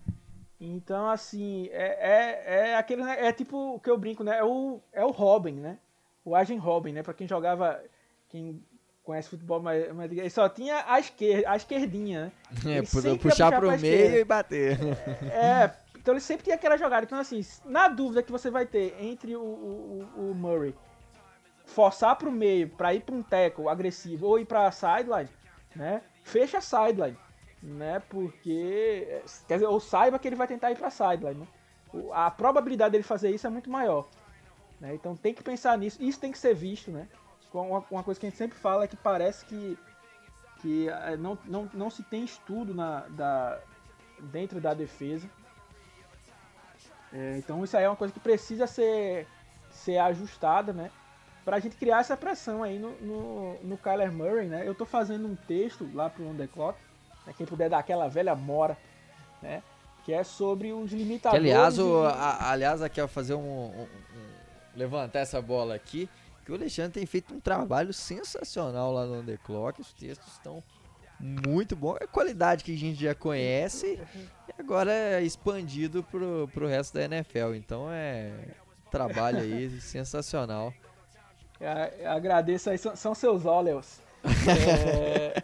Então, 0.60 1.08
assim, 1.08 1.68
é, 1.70 1.98
é, 2.00 2.70
é 2.70 2.76
aquele. 2.76 3.02
É 3.02 3.32
tipo 3.32 3.74
o 3.74 3.80
que 3.80 3.88
eu 3.88 3.96
brinco, 3.96 4.24
né? 4.24 4.38
É 4.38 4.44
o, 4.44 4.80
é 4.92 5.04
o 5.04 5.10
Robin, 5.10 5.52
né? 5.52 5.78
O 6.24 6.34
Agent 6.34 6.60
Robin, 6.60 6.92
né? 6.92 7.02
Pra 7.02 7.14
quem 7.14 7.28
jogava. 7.28 7.80
Quem 8.28 8.62
conhece 9.04 9.30
futebol, 9.30 9.62
mas, 9.62 9.90
mas 9.94 10.12
ele 10.12 10.28
só 10.28 10.48
tinha 10.50 10.84
a 10.86 11.00
esquerda, 11.00 11.50
a 11.50 11.56
esquerdinha, 11.56 12.26
né? 12.26 12.32
É, 12.78 12.82
puxar, 12.82 13.18
puxar 13.18 13.58
pro 13.58 13.78
meio 13.78 14.18
e 14.18 14.24
bater. 14.24 14.78
É, 15.32 15.62
é 15.62 15.74
então 15.96 16.14
ele 16.14 16.20
sempre 16.20 16.44
tem 16.44 16.54
aquela 16.54 16.76
jogada. 16.76 17.04
Então, 17.04 17.18
assim, 17.18 17.44
na 17.64 17.88
dúvida 17.88 18.22
que 18.22 18.32
você 18.32 18.50
vai 18.50 18.66
ter 18.66 18.96
entre 19.00 19.36
o, 19.36 19.42
o, 19.42 20.30
o 20.30 20.34
Murray 20.34 20.74
forçar 21.66 22.16
pro 22.16 22.32
meio 22.32 22.68
para 22.68 22.94
ir 22.94 23.00
para 23.00 23.14
um 23.14 23.22
tackle 23.22 23.68
agressivo 23.68 24.26
ou 24.26 24.38
ir 24.38 24.46
para 24.46 24.70
sideline, 24.72 25.28
né? 25.76 26.02
Fecha 26.24 26.58
a 26.58 26.60
sideline, 26.60 27.16
né? 27.62 28.00
Porque 28.08 29.22
quer 29.46 29.54
dizer, 29.54 29.66
ou 29.66 29.80
saiba 29.80 30.18
que 30.18 30.28
ele 30.28 30.36
vai 30.36 30.46
tentar 30.46 30.70
ir 30.70 30.76
para 30.76 30.90
sideline, 30.90 31.40
né? 31.40 31.46
A 32.12 32.30
probabilidade 32.30 32.92
dele 32.92 33.04
fazer 33.04 33.30
isso 33.30 33.46
é 33.46 33.50
muito 33.50 33.70
maior, 33.70 34.06
né? 34.80 34.94
Então 34.94 35.16
tem 35.16 35.32
que 35.32 35.42
pensar 35.42 35.76
nisso. 35.78 36.02
Isso 36.02 36.20
tem 36.20 36.32
que 36.32 36.38
ser 36.38 36.54
visto, 36.54 36.90
né? 36.90 37.08
Uma, 37.52 37.84
uma 37.90 38.02
coisa 38.02 38.20
que 38.20 38.26
a 38.26 38.28
gente 38.28 38.38
sempre 38.38 38.58
fala 38.58 38.84
é 38.84 38.88
que 38.88 38.96
parece 38.96 39.44
que 39.44 39.78
que 40.60 40.88
eh, 40.88 41.16
não, 41.16 41.38
não, 41.44 41.70
não 41.72 41.88
se 41.88 42.02
tem 42.02 42.24
estudo 42.24 42.74
na, 42.74 43.06
da, 43.10 43.60
dentro 44.32 44.60
da 44.60 44.74
defesa 44.74 45.30
é, 47.12 47.38
então 47.38 47.64
isso 47.64 47.76
aí 47.76 47.84
é 47.84 47.88
uma 47.88 47.96
coisa 47.96 48.12
que 48.12 48.20
precisa 48.20 48.66
ser, 48.66 49.26
ser 49.70 49.98
ajustada, 49.98 50.72
né? 50.72 50.90
Pra 51.44 51.58
gente 51.58 51.76
criar 51.76 52.00
essa 52.00 52.16
pressão 52.16 52.62
aí 52.62 52.78
no, 52.78 52.90
no, 53.00 53.54
no 53.62 53.78
Kyler 53.78 54.12
Murray, 54.12 54.46
né? 54.46 54.66
Eu 54.66 54.74
tô 54.74 54.84
fazendo 54.84 55.26
um 55.26 55.34
texto 55.34 55.88
lá 55.94 56.10
pro 56.10 56.26
On 56.26 56.36
The 56.36 56.46
Clock, 56.46 56.78
né? 57.28 57.35
quem 57.37 57.47
puder 57.47 57.68
dar 57.68 57.78
aquela 57.78 58.08
velha 58.08 58.35
mora, 58.35 58.76
né? 59.42 59.62
Que 60.04 60.12
é 60.12 60.25
sobre 60.25 60.73
os 60.73 60.90
limitadores. 60.90 61.44
Que, 61.44 61.50
aliás, 61.52 61.78
o, 61.78 62.04
a, 62.04 62.50
aliás, 62.50 62.82
aqui 62.82 63.00
eu 63.00 63.06
fazer 63.06 63.35
um, 63.35 63.40
um, 63.40 63.82
um, 63.82 63.88
levantar 64.75 65.20
essa 65.20 65.40
bola 65.40 65.75
aqui, 65.75 66.08
que 66.44 66.50
o 66.50 66.54
Alexandre 66.54 66.92
tem 66.92 67.06
feito 67.06 67.35
um 67.35 67.40
trabalho 67.40 67.92
sensacional 67.92 68.90
lá 68.90 69.04
no 69.04 69.23
The 69.23 69.38
Clock, 69.44 69.80
os 69.80 69.92
textos 69.92 70.32
estão 70.32 70.62
muito 71.20 71.76
bom. 71.76 71.97
É 72.00 72.06
qualidade 72.06 72.64
que 72.64 72.75
a 72.75 72.78
gente 72.78 73.02
já 73.02 73.14
conhece 73.14 74.00
e 74.16 74.61
agora 74.61 74.90
é 74.90 75.23
expandido 75.23 76.02
pro, 76.04 76.49
pro 76.54 76.66
resto 76.66 76.94
da 76.94 77.04
NFL. 77.04 77.54
Então 77.54 77.88
é 77.90 78.32
trabalho 78.90 79.40
aí 79.40 79.68
sensacional. 79.80 80.73
É, 81.61 82.06
agradeço 82.06 82.70
aí, 82.70 82.78
são, 82.78 82.97
são 82.97 83.14
seus 83.14 83.44
óleos. 83.44 84.00
é, 84.49 85.42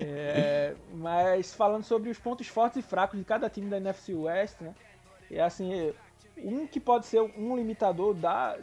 é, 0.00 0.74
mas 0.94 1.54
falando 1.54 1.84
sobre 1.84 2.10
os 2.10 2.18
pontos 2.18 2.48
fortes 2.48 2.78
e 2.78 2.82
fracos 2.82 3.18
de 3.18 3.24
cada 3.24 3.50
time 3.50 3.68
da 3.68 3.76
NFC 3.76 4.14
West, 4.14 4.60
né? 4.60 4.74
E 5.30 5.38
assim, 5.38 5.92
um 6.38 6.66
que 6.66 6.80
pode 6.80 7.06
ser 7.06 7.20
um 7.20 7.54
limitador 7.54 8.14
da, 8.14 8.56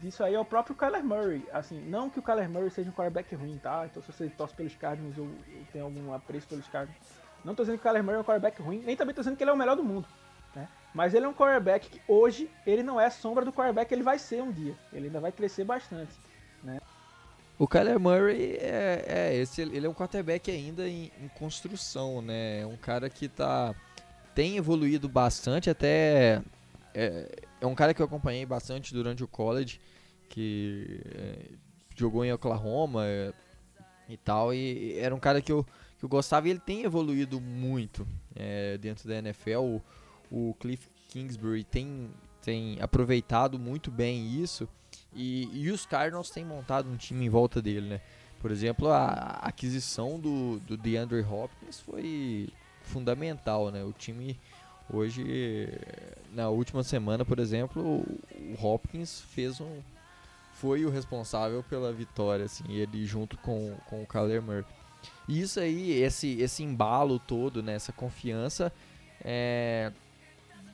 disso 0.00 0.22
aí 0.22 0.34
é 0.34 0.38
o 0.38 0.44
próprio 0.44 0.76
Kyler 0.76 1.02
Murray. 1.02 1.44
Assim, 1.52 1.80
não 1.80 2.10
que 2.10 2.18
o 2.18 2.22
Kyler 2.22 2.48
Murray 2.48 2.70
seja 2.70 2.90
um 2.90 2.92
quarterback 2.92 3.34
ruim, 3.34 3.58
tá? 3.58 3.86
Então 3.86 4.02
se 4.02 4.12
você 4.12 4.28
torce 4.28 4.54
pelos 4.54 4.76
Cardinals 4.76 5.16
ou, 5.16 5.24
ou 5.24 5.64
tem 5.72 5.80
algum 5.80 6.12
apreço 6.12 6.46
pelos 6.46 6.68
Cardinals, 6.68 7.00
não 7.44 7.54
tô 7.54 7.62
dizendo 7.62 7.78
que 7.78 7.86
o 7.86 7.88
Kyler 7.88 8.04
Murray 8.04 8.18
é 8.18 8.20
um 8.20 8.24
quarterback 8.24 8.62
ruim, 8.62 8.82
nem 8.84 8.96
também 8.96 9.14
tô 9.14 9.22
dizendo 9.22 9.36
que 9.36 9.42
ele 9.42 9.50
é 9.50 9.54
o 9.54 9.56
melhor 9.56 9.76
do 9.76 9.82
mundo. 9.82 10.06
Né? 10.54 10.68
Mas 10.94 11.14
ele 11.14 11.24
é 11.24 11.28
um 11.28 11.34
quarterback 11.34 11.88
que 11.88 12.00
hoje 12.06 12.50
ele 12.66 12.82
não 12.82 13.00
é 13.00 13.08
sombra 13.08 13.44
do 13.44 13.52
quarterback 13.52 13.88
que 13.88 13.94
ele 13.94 14.02
vai 14.02 14.18
ser 14.18 14.42
um 14.42 14.52
dia. 14.52 14.74
Ele 14.92 15.06
ainda 15.06 15.20
vai 15.20 15.32
crescer 15.32 15.64
bastante. 15.64 16.12
O 17.62 17.68
Kyler 17.68 18.00
Murray 18.00 18.56
é, 18.56 19.04
é 19.06 19.36
esse, 19.36 19.62
ele 19.62 19.86
é 19.86 19.88
um 19.88 19.94
quarterback 19.94 20.50
ainda 20.50 20.88
em, 20.88 21.12
em, 21.22 21.28
construção, 21.28 22.20
né? 22.20 22.62
É 22.62 22.66
um 22.66 22.76
cara 22.76 23.08
que 23.08 23.28
tá 23.28 23.72
tem 24.34 24.56
evoluído 24.56 25.08
bastante, 25.08 25.70
até 25.70 26.42
é, 26.92 27.44
é 27.60 27.64
um 27.64 27.76
cara 27.76 27.94
que 27.94 28.02
eu 28.02 28.06
acompanhei 28.06 28.44
bastante 28.44 28.92
durante 28.92 29.22
o 29.22 29.28
college, 29.28 29.80
que 30.28 31.02
é, 31.14 31.38
jogou 31.94 32.24
em 32.24 32.32
Oklahoma 32.32 33.06
é, 33.06 33.32
e 34.08 34.16
tal, 34.16 34.52
e 34.52 34.98
era 34.98 35.14
um 35.14 35.20
cara 35.20 35.40
que 35.40 35.52
eu, 35.52 35.64
que 36.00 36.04
eu 36.04 36.08
gostava 36.08 36.48
e 36.48 36.50
ele 36.50 36.58
tem 36.58 36.82
evoluído 36.82 37.40
muito 37.40 38.04
é, 38.34 38.76
dentro 38.76 39.06
da 39.06 39.18
NFL. 39.18 39.60
O, 39.60 39.82
o 40.32 40.54
Cliff 40.54 40.88
Kingsbury 41.10 41.62
tem, 41.62 42.10
tem 42.42 42.78
aproveitado 42.80 43.56
muito 43.56 43.88
bem 43.88 44.42
isso 44.42 44.68
e, 45.14 45.48
e 45.52 45.70
os 45.70 45.86
Cardinals 45.86 46.30
têm 46.30 46.44
montado 46.44 46.88
um 46.88 46.96
time 46.96 47.26
em 47.26 47.28
volta 47.28 47.60
dele, 47.60 47.88
né? 47.88 48.00
Por 48.40 48.50
exemplo, 48.50 48.88
a 48.88 49.38
aquisição 49.42 50.18
do, 50.18 50.58
do 50.60 50.76
DeAndre 50.76 51.22
Hopkins 51.22 51.80
foi 51.80 52.48
fundamental, 52.82 53.70
né? 53.70 53.84
O 53.84 53.92
time 53.92 54.38
hoje, 54.92 55.68
na 56.32 56.48
última 56.48 56.82
semana, 56.82 57.24
por 57.24 57.38
exemplo, 57.38 57.82
o 57.82 58.66
Hopkins 58.66 59.20
fez 59.20 59.60
um 59.60 59.80
foi 60.62 60.84
o 60.84 60.90
responsável 60.90 61.60
pela 61.64 61.92
vitória, 61.92 62.44
assim, 62.44 62.62
ele 62.72 63.04
junto 63.04 63.36
com, 63.38 63.74
com 63.88 64.02
o 64.02 64.06
Kyler 64.06 64.40
Murray. 64.40 64.64
E 65.26 65.40
isso 65.40 65.58
aí, 65.58 65.90
esse, 66.00 66.40
esse 66.40 66.62
embalo 66.62 67.18
todo, 67.18 67.60
né, 67.60 67.74
essa 67.74 67.92
confiança, 67.92 68.72
é, 69.24 69.90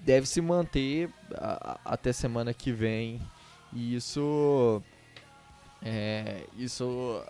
deve 0.04 0.26
se 0.26 0.42
manter 0.42 1.10
a, 1.34 1.80
até 1.86 2.12
semana 2.12 2.52
que 2.52 2.70
vem. 2.70 3.18
E 3.72 3.94
isso, 3.94 4.82
é, 5.82 6.44
isso 6.56 7.22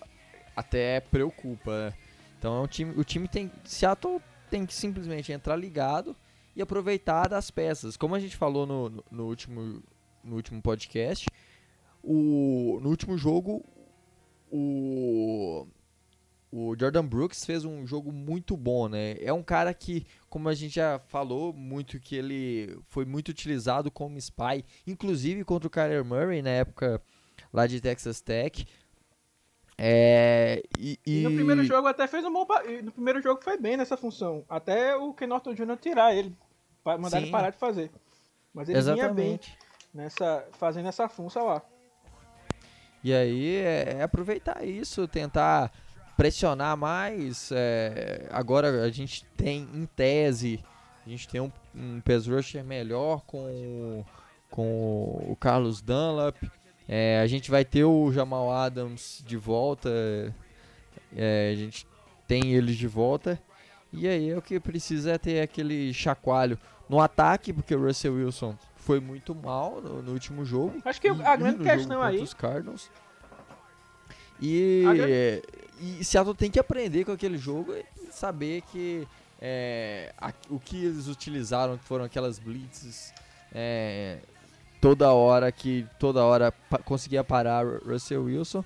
até 0.54 1.00
preocupa. 1.00 1.86
Né? 1.86 1.94
Então 2.38 2.56
é 2.56 2.60
um 2.60 2.66
time, 2.66 2.94
o 2.96 3.04
time 3.04 3.28
tem, 3.28 3.50
Seattle 3.64 4.20
tem 4.50 4.64
que 4.64 4.74
simplesmente 4.74 5.32
entrar 5.32 5.56
ligado 5.56 6.16
e 6.54 6.62
aproveitar 6.62 7.28
das 7.28 7.50
peças. 7.50 7.96
Como 7.96 8.14
a 8.14 8.20
gente 8.20 8.36
falou 8.36 8.66
no, 8.66 8.88
no, 8.88 9.04
no 9.10 9.26
último, 9.26 9.82
no 10.24 10.36
último 10.36 10.62
podcast, 10.62 11.26
o, 12.02 12.78
no 12.82 12.88
último 12.88 13.18
jogo 13.18 13.64
o 14.50 15.66
o 16.50 16.74
Jordan 16.78 17.04
Brooks 17.04 17.44
fez 17.44 17.64
um 17.64 17.86
jogo 17.86 18.10
muito 18.10 18.56
bom, 18.56 18.88
né? 18.88 19.16
É 19.20 19.32
um 19.32 19.42
cara 19.42 19.72
que, 19.74 20.06
como 20.30 20.48
a 20.48 20.54
gente 20.54 20.76
já 20.76 20.98
falou, 20.98 21.52
muito 21.52 22.00
que 22.00 22.16
ele 22.16 22.78
foi 22.88 23.04
muito 23.04 23.28
utilizado 23.28 23.90
como 23.90 24.16
spy, 24.18 24.64
inclusive 24.86 25.44
contra 25.44 25.66
o 25.66 25.70
Kyler 25.70 26.04
Murray 26.04 26.40
na 26.40 26.50
época 26.50 27.02
lá 27.52 27.66
de 27.66 27.80
Texas 27.80 28.20
Tech. 28.20 28.66
É, 29.76 30.62
e, 30.78 30.98
e... 31.06 31.20
e, 31.20 31.22
no 31.22 31.34
primeiro 31.34 31.62
jogo 31.64 31.86
até 31.86 32.06
fez 32.06 32.24
um 32.24 32.32
bom. 32.32 32.46
No 32.82 32.90
primeiro 32.90 33.22
jogo 33.22 33.40
foi 33.42 33.56
bem 33.58 33.76
nessa 33.76 33.96
função. 33.96 34.44
Até 34.48 34.96
o 34.96 35.12
Ken 35.12 35.26
Norton 35.26 35.54
Jr. 35.54 35.76
tirar 35.76 36.14
ele, 36.14 36.34
mandar 36.84 37.10
Sim. 37.10 37.16
ele 37.18 37.30
parar 37.30 37.50
de 37.50 37.58
fazer. 37.58 37.90
Mas 38.52 38.68
ele 38.68 38.78
Exatamente. 38.78 39.14
vinha 39.14 39.14
bem 39.14 39.40
nessa, 39.94 40.44
fazendo 40.52 40.88
essa 40.88 41.08
função 41.08 41.46
lá. 41.46 41.62
E 43.04 43.12
aí 43.12 43.56
é, 43.56 43.98
é 43.98 44.02
aproveitar 44.02 44.64
isso, 44.64 45.06
tentar 45.06 45.70
pressionar 46.18 46.76
mais. 46.76 47.50
É, 47.52 48.26
agora 48.32 48.82
a 48.82 48.90
gente 48.90 49.24
tem, 49.36 49.68
em 49.72 49.86
tese, 49.86 50.62
a 51.06 51.08
gente 51.08 51.28
tem 51.28 51.40
um, 51.40 51.50
um 51.72 52.00
pass 52.00 52.26
rusher 52.26 52.64
melhor 52.64 53.22
com, 53.24 54.04
com 54.50 55.24
o 55.30 55.36
Carlos 55.36 55.80
Dunlap. 55.80 56.36
É, 56.88 57.20
a 57.20 57.26
gente 57.28 57.52
vai 57.52 57.64
ter 57.64 57.84
o 57.84 58.10
Jamal 58.10 58.50
Adams 58.50 59.22
de 59.24 59.36
volta. 59.36 59.88
É, 61.16 61.50
a 61.52 61.56
gente 61.56 61.86
tem 62.26 62.52
eles 62.52 62.76
de 62.76 62.88
volta. 62.88 63.40
E 63.92 64.08
aí 64.08 64.34
o 64.34 64.42
que 64.42 64.58
precisa 64.58 65.12
é 65.12 65.18
ter 65.18 65.40
aquele 65.40 65.94
chacoalho 65.94 66.58
no 66.88 67.00
ataque, 67.00 67.52
porque 67.52 67.74
o 67.74 67.86
Russell 67.86 68.14
Wilson 68.14 68.56
foi 68.74 68.98
muito 68.98 69.34
mal 69.36 69.80
no, 69.80 70.02
no 70.02 70.12
último 70.12 70.44
jogo. 70.44 70.82
Acho 70.84 71.00
que 71.00 71.08
a 71.08 71.36
grande 71.36 71.62
questão 71.62 72.02
aí. 72.02 72.20
Os 72.20 72.34
Cardinals. 72.34 72.90
E, 74.40 74.84
e 75.80 76.04
Seattle 76.04 76.34
tem 76.34 76.50
que 76.50 76.58
aprender 76.58 77.04
com 77.04 77.12
aquele 77.12 77.38
jogo 77.38 77.74
e 77.74 78.12
saber 78.12 78.62
que 78.72 79.06
é, 79.40 80.12
a, 80.18 80.32
o 80.50 80.58
que 80.58 80.84
eles 80.84 81.06
utilizaram 81.08 81.76
que 81.76 81.84
foram 81.84 82.04
aquelas 82.04 82.38
blitzes 82.38 83.12
é, 83.52 84.18
toda 84.80 85.12
hora 85.12 85.50
que 85.52 85.86
toda 85.98 86.24
hora 86.24 86.52
pa 86.52 86.78
conseguia 86.78 87.22
parar 87.22 87.64
Russell 87.64 88.24
Wilson 88.24 88.64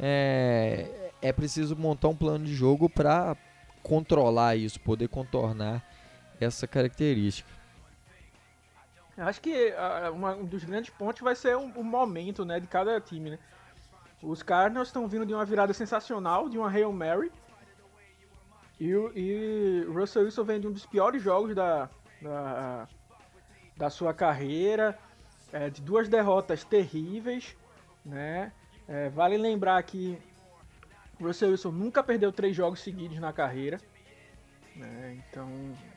é, 0.00 1.10
é 1.20 1.32
preciso 1.32 1.76
montar 1.76 2.08
um 2.08 2.16
plano 2.16 2.44
de 2.44 2.54
jogo 2.54 2.88
para 2.88 3.36
controlar 3.82 4.56
isso, 4.56 4.80
poder 4.80 5.08
contornar 5.08 5.82
essa 6.40 6.66
característica. 6.66 7.48
Acho 9.16 9.40
que 9.40 9.72
uh, 9.72 10.12
uma, 10.12 10.34
um 10.34 10.44
dos 10.44 10.64
grandes 10.64 10.90
pontos 10.90 11.22
vai 11.22 11.36
ser 11.36 11.56
o 11.56 11.60
um, 11.60 11.72
um 11.78 11.84
momento 11.84 12.44
né, 12.44 12.58
de 12.58 12.66
cada 12.66 13.00
time. 13.00 13.30
Né? 13.30 13.38
Os 14.24 14.42
Cardinals 14.42 14.88
estão 14.88 15.06
vindo 15.06 15.26
de 15.26 15.34
uma 15.34 15.44
virada 15.44 15.74
sensacional, 15.74 16.48
de 16.48 16.56
uma 16.56 16.70
Hail 16.70 16.90
Mary. 16.92 17.30
E, 18.80 18.90
e 19.14 19.84
Russell 19.86 20.24
Wilson 20.24 20.44
vem 20.44 20.60
de 20.60 20.66
um 20.66 20.72
dos 20.72 20.86
piores 20.86 21.22
jogos 21.22 21.54
da, 21.54 21.90
da, 22.22 22.88
da 23.76 23.90
sua 23.90 24.14
carreira, 24.14 24.98
é, 25.52 25.68
de 25.68 25.82
duas 25.82 26.08
derrotas 26.08 26.64
terríveis. 26.64 27.54
Né? 28.04 28.50
É, 28.88 29.10
vale 29.10 29.36
lembrar 29.36 29.82
que 29.82 30.18
Russell 31.20 31.50
Wilson 31.50 31.70
nunca 31.70 32.02
perdeu 32.02 32.32
três 32.32 32.56
jogos 32.56 32.80
seguidos 32.80 33.18
na 33.18 33.32
carreira. 33.32 33.78
Né? 34.74 35.22
Então, 35.30 35.48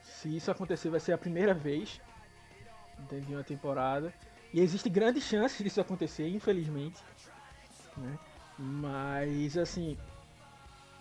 se 0.04 0.36
isso 0.36 0.52
acontecer, 0.52 0.90
vai 0.90 1.00
ser 1.00 1.14
a 1.14 1.18
primeira 1.18 1.54
vez 1.54 2.02
de 3.26 3.34
uma 3.34 3.44
temporada. 3.44 4.14
E 4.54 4.60
existe 4.60 4.90
grande 4.90 5.22
chance 5.22 5.64
disso 5.64 5.80
acontecer, 5.80 6.28
infelizmente. 6.28 7.02
Né? 7.98 8.18
Mas 8.58 9.58
assim, 9.58 9.98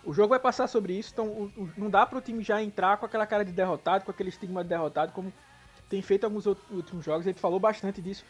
o 0.03 0.13
jogo 0.13 0.29
vai 0.29 0.39
passar 0.39 0.67
sobre 0.67 0.93
isso, 0.93 1.11
então 1.13 1.27
o, 1.27 1.45
o, 1.57 1.69
não 1.77 1.89
dá 1.89 2.05
para 2.05 2.17
o 2.17 2.21
time 2.21 2.43
já 2.43 2.61
entrar 2.61 2.97
com 2.97 3.05
aquela 3.05 3.25
cara 3.25 3.43
de 3.43 3.51
derrotado, 3.51 4.05
com 4.05 4.11
aquele 4.11 4.29
estigma 4.29 4.63
de 4.63 4.69
derrotado, 4.69 5.11
como 5.11 5.33
tem 5.89 6.01
feito 6.01 6.23
alguns 6.23 6.45
outros, 6.45 6.65
últimos 6.69 7.03
jogos. 7.03 7.25
Gente 7.25 7.39
falou 7.39 7.59
bastante 7.59 8.01
disso 8.01 8.23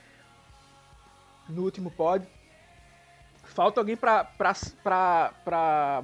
no 1.50 1.64
último 1.64 1.92
pod. 1.92 2.28
Falta 3.44 3.80
alguém 3.80 3.96
pra 3.96 4.28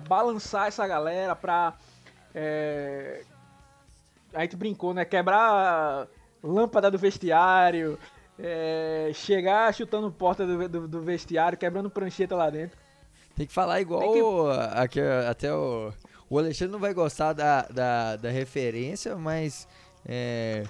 balançar 0.07 0.67
essa 0.67 0.87
galera, 0.87 1.35
pra. 1.35 1.73
É... 2.33 3.23
A 4.33 4.41
gente 4.41 4.55
brincou, 4.55 4.93
né? 4.93 5.05
Quebrar 5.05 6.07
lâmpada 6.43 6.89
do 6.89 6.97
vestiário, 6.97 7.99
é, 8.39 9.11
chegar 9.13 9.73
chutando 9.73 10.11
porta 10.11 10.45
do, 10.45 10.67
do, 10.67 10.87
do, 10.87 11.01
vestiário, 11.01 11.57
quebrando 11.57 11.89
prancheta 11.89 12.35
lá 12.35 12.49
dentro. 12.49 12.77
Tem 13.35 13.47
que 13.47 13.53
falar 13.53 13.81
igual 13.81 14.13
que... 14.13 14.19
aqui, 14.77 15.01
até 15.01 15.53
o, 15.53 15.91
o 16.29 16.37
Alexandre 16.37 16.71
não 16.71 16.79
vai 16.79 16.93
gostar 16.93 17.33
da, 17.33 17.63
da, 17.63 18.15
da 18.15 18.29
referência, 18.29 19.15
mas 19.15 19.67
é, 20.05 20.63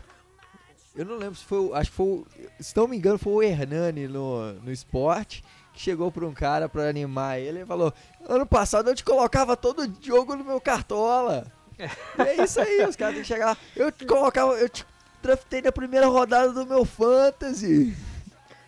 eu 0.95 1.05
não 1.05 1.17
lembro 1.17 1.35
se 1.35 1.43
foi, 1.43 1.71
acho 1.73 1.89
que 1.89 1.95
foi, 1.95 2.23
se 2.59 2.75
não 2.75 2.87
me 2.87 2.97
engano, 2.97 3.17
foi 3.17 3.33
o 3.33 3.43
Hernani 3.43 4.07
no, 4.07 4.53
no 4.53 4.71
esporte 4.71 5.43
que 5.73 5.81
chegou 5.81 6.11
para 6.11 6.25
um 6.25 6.33
cara 6.33 6.69
para 6.69 6.87
animar 6.87 7.39
ele 7.39 7.61
e 7.61 7.65
falou: 7.65 7.91
Ano 8.27 8.45
passado 8.45 8.89
eu 8.89 8.95
te 8.95 9.03
colocava 9.03 9.57
todo 9.57 9.91
jogo 10.01 10.35
no 10.35 10.45
meu 10.45 10.61
cartola. 10.61 11.51
é 12.19 12.43
isso 12.43 12.61
aí, 12.61 12.85
os 12.87 12.95
caras 12.95 13.15
têm 13.15 13.23
que 13.23 13.27
chegar. 13.27 13.57
Eu 13.75 13.91
te 13.91 14.05
colocava, 14.05 14.53
eu 14.53 14.69
te 14.69 14.85
draftei 15.23 15.61
na 15.61 15.71
primeira 15.71 16.07
rodada 16.07 16.51
do 16.51 16.65
meu 16.65 16.83
fantasy. 16.83 17.95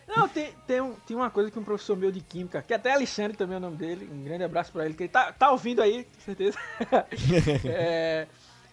Não, 0.08 0.26
tem, 0.26 0.52
tem, 0.66 0.80
um, 0.80 0.94
tem 0.94 1.16
uma 1.16 1.30
coisa 1.30 1.50
que 1.50 1.58
um 1.58 1.64
professor 1.64 1.96
meu 1.96 2.10
de 2.10 2.20
química, 2.20 2.62
que 2.62 2.72
até 2.72 2.94
Alexandre 2.94 3.36
também 3.36 3.56
é 3.56 3.58
o 3.58 3.60
nome 3.60 3.76
dele, 3.76 4.08
um 4.10 4.24
grande 4.24 4.44
abraço 4.44 4.72
para 4.72 4.86
ele, 4.86 4.94
que 4.94 5.02
ele 5.02 5.10
tá, 5.10 5.32
tá 5.32 5.50
ouvindo 5.50 5.82
aí, 5.82 6.04
com 6.04 6.20
certeza. 6.20 6.58
é, 7.66 8.26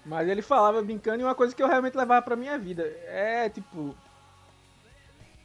mas 0.06 0.28
ele 0.28 0.42
falava 0.42 0.82
brincando 0.82 1.22
e 1.22 1.24
uma 1.26 1.36
coisa 1.36 1.54
que 1.54 1.62
eu 1.62 1.68
realmente 1.68 1.98
levava 1.98 2.22
pra 2.22 2.36
minha 2.36 2.58
vida. 2.58 2.84
É 3.06 3.50
tipo. 3.50 3.96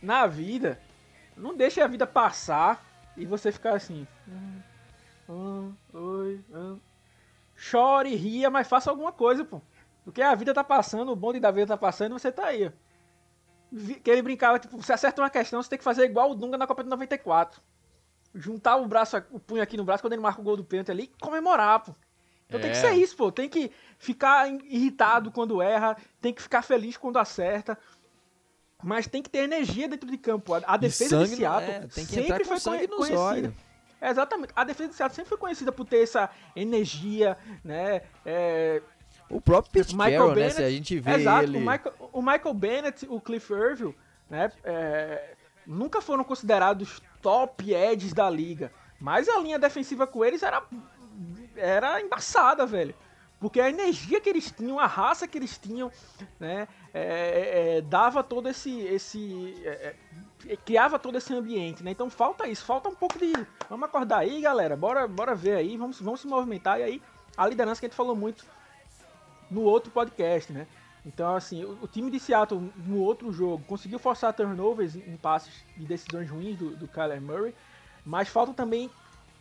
Na 0.01 0.29
vida, 0.29 0.81
não 1.37 1.57
deixe 1.57 1.81
a 1.81 1.89
vida 1.89 2.07
passar 2.07 2.85
e 3.17 3.27
você 3.27 3.51
ficar 3.51 3.75
assim. 3.75 4.07
Hum, 5.29 5.73
oi, 5.93 6.41
hum. 6.55 6.79
Chore, 7.57 8.15
ria, 8.15 8.49
mas 8.49 8.69
faça 8.69 8.89
alguma 8.89 9.11
coisa, 9.11 9.45
pô. 9.45 9.61
Porque 10.09 10.23
a 10.23 10.35
vida 10.35 10.55
tá 10.55 10.65
passando, 10.65 11.13
o 11.13 11.17
bonde 11.17 11.39
da 11.39 11.51
vida 11.51 11.67
tá 11.67 11.77
passando 11.77 12.17
e 12.17 12.19
você 12.19 12.33
tá 12.33 12.47
aí. 12.47 12.73
que 14.03 14.11
ele 14.11 14.23
brincava, 14.23 14.59
tipo, 14.59 14.79
você 14.79 14.95
acerta 14.95 15.21
uma 15.21 15.29
questão, 15.29 15.63
você 15.63 15.69
tem 15.69 15.79
que 15.79 15.85
fazer 15.85 16.07
igual 16.07 16.31
o 16.31 16.35
Dunga 16.35 16.57
na 16.57 16.67
Copa 16.67 16.83
de 16.83 16.89
94. 16.89 17.61
Juntar 18.35 18.77
o 18.77 18.89
braço, 18.89 19.23
o 19.31 19.39
punho 19.39 19.63
aqui 19.63 19.77
no 19.77 19.85
braço 19.85 20.03
quando 20.03 20.15
ele 20.15 20.23
marca 20.23 20.41
o 20.41 20.45
gol 20.45 20.57
do 20.57 20.65
pênalti 20.65 20.91
ali 20.91 21.03
e 21.03 21.21
comemorar, 21.21 21.81
pô. 21.81 21.95
Então 22.47 22.59
é. 22.59 22.63
tem 22.63 22.73
que 22.73 22.79
é. 22.79 22.81
ser 22.81 22.93
isso, 22.93 23.15
pô. 23.19 23.31
Tem 23.31 23.51
que 23.51 23.71
ficar 23.99 24.51
irritado 24.65 25.31
quando 25.31 25.61
erra, 25.61 25.95
tem 26.23 26.33
que 26.33 26.41
ficar 26.41 26.63
feliz 26.63 26.97
quando 26.97 27.19
acerta. 27.19 27.79
Mas 28.83 29.07
tem 29.07 29.23
que 29.23 29.29
ter 29.29 29.41
energia 29.41 29.89
dentro 29.89 30.11
de 30.11 30.17
campo. 30.17 30.55
A, 30.55 30.63
a 30.65 30.77
defesa 30.79 31.23
de 31.23 31.37
Seattle 31.37 31.71
é, 31.71 31.89
sempre 31.91 32.45
foi 32.45 32.89
conhecida. 32.89 33.55
É, 34.01 34.09
exatamente. 34.09 34.55
A 34.57 34.65
defesa 34.65 34.89
de 34.89 34.95
Seattle 34.95 35.17
sempre 35.17 35.29
foi 35.29 35.37
conhecida 35.37 35.71
por 35.71 35.85
ter 35.85 36.03
essa 36.03 36.31
energia, 36.57 37.37
né? 37.63 38.01
É, 38.25 38.81
o 39.31 39.41
próprio 39.41 39.73
Pete 39.73 39.95
Michael 39.95 40.13
Carroll, 40.13 40.35
Bennett, 40.35 40.55
né? 40.55 40.61
Se 40.61 40.65
a 40.65 40.71
gente 40.71 40.99
vê 40.99 41.15
exato, 41.15 41.45
ele... 41.45 41.59
O 41.59 41.61
Michael, 41.61 41.95
o 42.13 42.23
Michael 42.23 42.55
Bennett, 42.55 43.07
o 43.09 43.21
Cliff 43.21 43.53
Irville, 43.53 43.95
né? 44.29 44.51
É, 44.65 45.35
nunca 45.67 46.01
foram 46.01 46.25
considerados 46.25 47.03
top 47.21 47.73
edges 47.73 48.13
da 48.13 48.29
liga. 48.29 48.73
Mas 48.99 49.29
a 49.29 49.39
linha 49.39 49.59
defensiva 49.59 50.07
com 50.07 50.25
eles 50.25 50.43
era, 50.43 50.63
era 51.57 52.01
embaçada, 52.01 52.67
velho. 52.67 52.95
Porque 53.39 53.61
a 53.61 53.69
energia 53.69 54.21
que 54.21 54.29
eles 54.29 54.51
tinham, 54.51 54.81
a 54.81 54.87
raça 54.87 55.29
que 55.29 55.39
eles 55.39 55.57
tinham, 55.59 55.93
né, 56.41 56.67
é, 56.93 57.03
é, 57.03 57.77
é 57.77 57.81
dava 57.81 58.25
todo 58.25 58.49
esse. 58.49 58.81
esse 58.81 59.55
é, 59.65 59.95
é, 60.49 60.57
criava 60.57 60.99
todo 60.99 61.19
esse 61.19 61.33
ambiente, 61.33 61.85
né? 61.85 61.93
Então 61.93 62.11
falta 62.11 62.49
isso, 62.49 62.65
falta 62.65 62.89
um 62.89 62.95
pouco 62.95 63.19
de. 63.19 63.33
Vamos 63.69 63.89
acordar 63.89 64.19
aí, 64.19 64.41
galera, 64.41 64.77
bora, 64.77 65.07
bora 65.07 65.35
ver 65.35 65.55
aí, 65.55 65.77
vamos, 65.77 66.01
vamos 66.01 66.21
se 66.21 66.27
movimentar. 66.27 66.81
E 66.81 66.83
aí, 66.83 67.03
a 67.37 67.47
liderança 67.47 67.81
que 67.81 67.87
a 67.87 67.89
gente 67.89 67.97
falou 67.97 68.17
muito 68.17 68.45
no 69.51 69.63
outro 69.63 69.91
podcast, 69.91 70.53
né? 70.53 70.67
Então, 71.05 71.35
assim, 71.35 71.65
o, 71.65 71.79
o 71.83 71.89
time 71.89 72.11
de 72.11 72.21
Seattle 72.21 72.73
no 72.77 73.01
outro 73.01 73.33
jogo 73.33 73.65
conseguiu 73.67 73.99
forçar 73.99 74.33
turnovers 74.33 74.95
em 74.95 75.17
passes 75.17 75.65
de 75.77 75.87
decisões 75.87 76.29
ruins 76.29 76.57
do, 76.59 76.77
do 76.77 76.89
Kyler 76.89 77.21
Murray, 77.21 77.55
mas 78.05 78.29
falta 78.29 78.53
também 78.53 78.91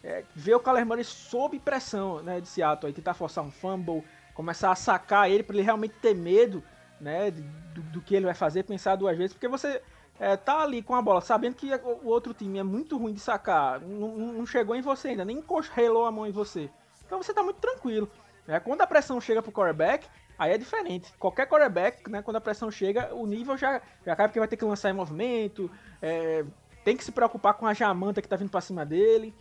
é, 0.04 0.24
ver 0.36 0.56
o 0.56 0.60
Kyler 0.60 0.86
Murray 0.86 1.04
sob 1.04 1.60
pressão 1.60 2.22
né, 2.22 2.40
de 2.40 2.48
Seattle, 2.48 2.88
aí, 2.88 2.94
tentar 2.94 3.14
forçar 3.14 3.44
um 3.44 3.52
fumble, 3.52 4.04
começar 4.34 4.72
a 4.72 4.76
sacar 4.76 5.30
ele 5.30 5.44
para 5.44 5.56
ele 5.56 5.64
realmente 5.64 5.96
ter 6.02 6.16
medo 6.16 6.64
né, 7.02 7.32
do, 7.32 7.82
do, 7.82 8.02
que 8.02 8.16
ele 8.16 8.26
vai 8.26 8.34
fazer, 8.34 8.64
pensar 8.64 8.96
duas 8.96 9.18
vezes, 9.18 9.34
porque 9.34 9.48
você 9.48 9.82
é, 10.20 10.38
tá 10.38 10.62
ali 10.62 10.82
com 10.82 10.96
a 10.96 11.02
bola, 11.02 11.22
sabendo 11.22 11.56
que 11.56 11.70
o 11.74 12.08
outro 12.08 12.34
time 12.34 12.60
é 12.60 12.64
muito 12.64 12.98
ruim 12.98 13.14
de 13.14 13.20
sacar, 13.20 13.82
não, 13.82 14.16
não 14.16 14.46
chegou 14.46 14.76
em 14.76 14.82
você 14.82 15.10
ainda, 15.10 15.26
nem 15.26 15.44
relou 15.74 16.06
a 16.06 16.12
mão 16.12 16.26
em 16.26 16.32
você. 16.32 16.70
Então 17.06 17.22
você 17.22 17.34
tá 17.34 17.42
muito 17.42 17.58
tranquilo. 17.58 18.10
Né? 18.48 18.60
Quando 18.60 18.82
a 18.82 18.88
pressão 18.88 19.20
chega 19.20 19.42
pro 19.42 19.52
quarterback, 19.52 20.08
aí 20.40 20.54
é 20.54 20.58
diferente. 20.58 21.14
Qualquer 21.20 21.48
quarterback, 21.48 22.10
né, 22.10 22.22
quando 22.22 22.38
a 22.38 22.42
pressão 22.42 22.72
chega, 22.72 23.14
o 23.14 23.28
nível 23.28 23.58
já, 23.58 23.82
já 24.06 24.16
cai 24.16 24.28
porque 24.28 24.40
vai 24.40 24.48
ter 24.48 24.58
que 24.58 24.66
lançar 24.66 24.90
em 24.90 24.94
movimento, 24.94 25.70
é, 26.02 26.46
tem 26.84 26.96
que 26.96 27.04
se 27.04 27.12
preocupar 27.12 27.54
com 27.56 27.68
a 27.68 27.74
jamanta 27.74 28.22
que 28.22 28.28
tá 28.28 28.36
vindo 28.36 28.50
para 28.50 28.62
cima 28.62 28.86
dele. 28.86 29.34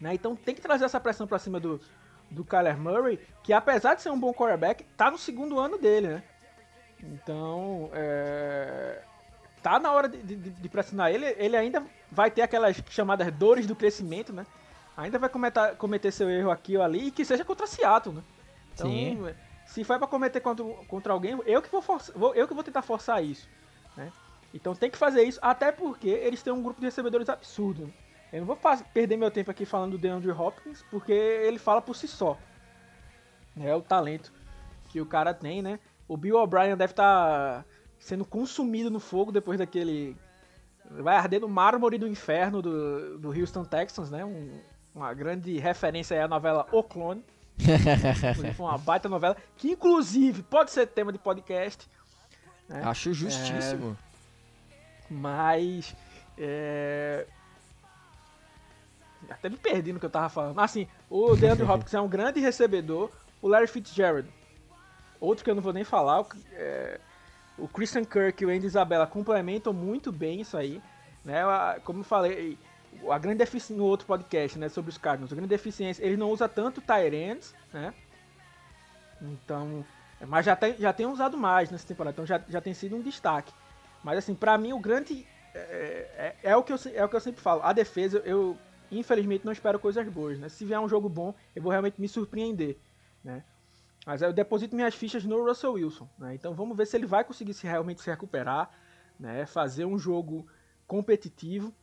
Né? 0.00 0.14
Então 0.14 0.34
tem 0.34 0.54
que 0.54 0.60
trazer 0.60 0.84
essa 0.84 1.00
pressão 1.00 1.26
para 1.26 1.38
cima 1.38 1.60
do, 1.60 1.80
do 2.30 2.44
Kyler 2.44 2.78
Murray, 2.78 3.20
que 3.42 3.52
apesar 3.52 3.94
de 3.94 4.02
ser 4.02 4.10
um 4.10 4.18
bom 4.18 4.32
quarterback, 4.32 4.84
tá 4.96 5.10
no 5.10 5.18
segundo 5.18 5.58
ano 5.58 5.78
dele, 5.78 6.08
né? 6.08 6.22
Então, 7.00 7.90
é, 7.92 9.02
tá 9.62 9.78
na 9.78 9.92
hora 9.92 10.08
de, 10.08 10.20
de, 10.22 10.36
de, 10.36 10.68
pressionar 10.68 11.12
ele. 11.12 11.26
Ele 11.38 11.56
ainda 11.56 11.84
vai 12.10 12.30
ter 12.30 12.42
aquelas 12.42 12.82
chamadas 12.90 13.32
dores 13.32 13.66
do 13.66 13.76
crescimento, 13.76 14.32
né? 14.32 14.44
Ainda 14.98 15.16
vai 15.16 15.28
cometer, 15.28 15.76
cometer 15.76 16.10
seu 16.10 16.28
erro 16.28 16.50
aqui 16.50 16.76
ou 16.76 16.82
ali, 16.82 17.06
e 17.06 17.10
que 17.12 17.24
seja 17.24 17.44
contra 17.44 17.68
Seattle, 17.68 18.16
né? 18.16 18.22
Então, 18.74 18.90
Sim. 18.90 19.32
se 19.64 19.84
for 19.84 19.96
para 19.96 20.08
cometer 20.08 20.40
contra, 20.40 20.64
contra 20.88 21.12
alguém, 21.12 21.40
eu 21.46 21.62
que 21.62 21.70
vou, 21.70 21.80
forçar, 21.80 22.16
vou, 22.18 22.34
eu 22.34 22.48
que 22.48 22.54
vou 22.54 22.64
tentar 22.64 22.82
forçar 22.82 23.22
isso, 23.22 23.48
né? 23.96 24.10
Então 24.52 24.74
tem 24.74 24.90
que 24.90 24.98
fazer 24.98 25.22
isso, 25.22 25.38
até 25.40 25.70
porque 25.70 26.08
eles 26.08 26.42
têm 26.42 26.52
um 26.52 26.60
grupo 26.60 26.80
de 26.80 26.86
recebedores 26.86 27.28
absurdo. 27.28 27.84
Né? 27.84 27.92
Eu 28.32 28.40
não 28.40 28.46
vou 28.46 28.58
perder 28.92 29.16
meu 29.16 29.30
tempo 29.30 29.52
aqui 29.52 29.64
falando 29.64 29.92
do 29.92 29.98
DeAndre 29.98 30.32
Hopkins, 30.32 30.84
porque 30.90 31.12
ele 31.12 31.60
fala 31.60 31.80
por 31.80 31.94
si 31.94 32.08
só. 32.08 32.36
É 33.56 33.72
o 33.76 33.80
talento 33.80 34.32
que 34.88 35.00
o 35.00 35.06
cara 35.06 35.32
tem, 35.32 35.62
né? 35.62 35.78
O 36.08 36.16
Bill 36.16 36.36
O'Brien 36.36 36.76
deve 36.76 36.92
estar 36.92 37.62
tá 37.62 37.64
sendo 38.00 38.24
consumido 38.24 38.90
no 38.90 38.98
fogo 38.98 39.30
depois 39.30 39.60
daquele. 39.60 40.16
Vai 40.90 41.14
arder 41.14 41.40
no 41.40 41.48
mármore 41.48 41.98
do 41.98 42.08
inferno 42.08 42.60
do, 42.60 43.18
do 43.18 43.28
Houston 43.28 43.64
Texans, 43.64 44.10
né? 44.10 44.24
Um, 44.24 44.58
uma 44.98 45.14
grande 45.14 45.56
referência 45.58 46.14
é 46.14 46.22
a 46.22 46.28
novela 46.28 46.66
O 46.72 46.82
Clone. 46.82 47.24
Foi 48.56 48.66
uma 48.66 48.78
baita 48.78 49.08
novela, 49.08 49.36
que 49.56 49.72
inclusive 49.72 50.42
pode 50.42 50.70
ser 50.70 50.86
tema 50.86 51.12
de 51.12 51.18
podcast. 51.18 51.88
Né? 52.68 52.82
Acho 52.84 53.12
justíssimo. 53.14 53.96
É, 55.10 55.14
mas. 55.14 55.94
É, 56.36 57.26
até 59.30 59.48
me 59.48 59.56
perdi 59.56 59.92
no 59.92 60.00
que 60.00 60.06
eu 60.06 60.10
tava 60.10 60.28
falando. 60.28 60.58
Assim, 60.58 60.86
o 61.08 61.34
DeAndre 61.36 61.64
Hopkins 61.64 61.94
é 61.94 62.00
um 62.00 62.08
grande 62.08 62.40
recebedor. 62.40 63.10
O 63.40 63.46
Larry 63.46 63.68
Fitzgerald, 63.68 64.28
outro 65.20 65.44
que 65.44 65.50
eu 65.50 65.54
não 65.54 65.62
vou 65.62 65.72
nem 65.72 65.84
falar. 65.84 66.24
É, 66.52 67.00
o 67.56 67.68
Christian 67.68 68.04
Kirk 68.04 68.42
e 68.42 68.46
o 68.46 68.50
Andy 68.50 68.66
Isabella 68.66 69.06
complementam 69.06 69.72
muito 69.72 70.10
bem 70.10 70.40
isso 70.40 70.56
aí. 70.56 70.82
Né? 71.24 71.42
Como 71.84 72.00
eu 72.00 72.04
falei, 72.04 72.58
a 73.10 73.18
grande 73.18 73.38
deficiência 73.38 73.76
no 73.76 73.84
outro 73.84 74.06
podcast, 74.06 74.58
né, 74.58 74.68
sobre 74.68 74.90
os 74.90 74.98
Cardinals, 74.98 75.32
a 75.32 75.36
grande 75.36 75.48
deficiência, 75.48 76.04
ele 76.04 76.16
não 76.16 76.30
usa 76.30 76.48
tanto 76.48 76.80
Tyrants, 76.80 77.54
né? 77.72 77.94
Então, 79.20 79.84
mas 80.26 80.46
já 80.46 80.54
tem, 80.54 80.76
já 80.76 80.92
tem 80.92 81.06
usado 81.06 81.36
mais 81.36 81.70
nessa 81.70 81.86
temporada, 81.86 82.14
então 82.14 82.26
já, 82.26 82.42
já 82.48 82.60
tem 82.60 82.74
sido 82.74 82.96
um 82.96 83.02
destaque. 83.02 83.52
Mas 84.02 84.18
assim, 84.18 84.34
para 84.34 84.56
mim 84.56 84.72
o 84.72 84.78
grande 84.78 85.26
é, 85.54 86.34
é, 86.42 86.50
é, 86.50 86.56
o 86.56 86.62
que 86.62 86.72
eu, 86.72 86.78
é 86.94 87.04
o 87.04 87.08
que 87.08 87.16
eu 87.16 87.20
sempre 87.20 87.40
falo. 87.40 87.62
A 87.62 87.72
defesa, 87.72 88.18
eu 88.24 88.56
infelizmente 88.90 89.44
não 89.44 89.52
espero 89.52 89.78
coisas 89.78 90.06
boas, 90.08 90.38
né? 90.38 90.48
Se 90.48 90.64
vier 90.64 90.80
um 90.80 90.88
jogo 90.88 91.08
bom, 91.08 91.34
eu 91.54 91.62
vou 91.62 91.70
realmente 91.70 92.00
me 92.00 92.08
surpreender, 92.08 92.78
né? 93.22 93.44
Mas 94.06 94.22
eu 94.22 94.32
deposito 94.32 94.74
minhas 94.74 94.94
fichas 94.94 95.24
no 95.24 95.44
Russell 95.44 95.72
Wilson, 95.72 96.08
né? 96.18 96.34
Então 96.34 96.54
vamos 96.54 96.76
ver 96.76 96.86
se 96.86 96.96
ele 96.96 97.06
vai 97.06 97.24
conseguir 97.24 97.54
se 97.54 97.66
realmente 97.66 98.00
se 98.00 98.08
recuperar, 98.08 98.70
né? 99.18 99.44
Fazer 99.46 99.84
um 99.84 99.98
jogo 99.98 100.46
competitivo. 100.86 101.74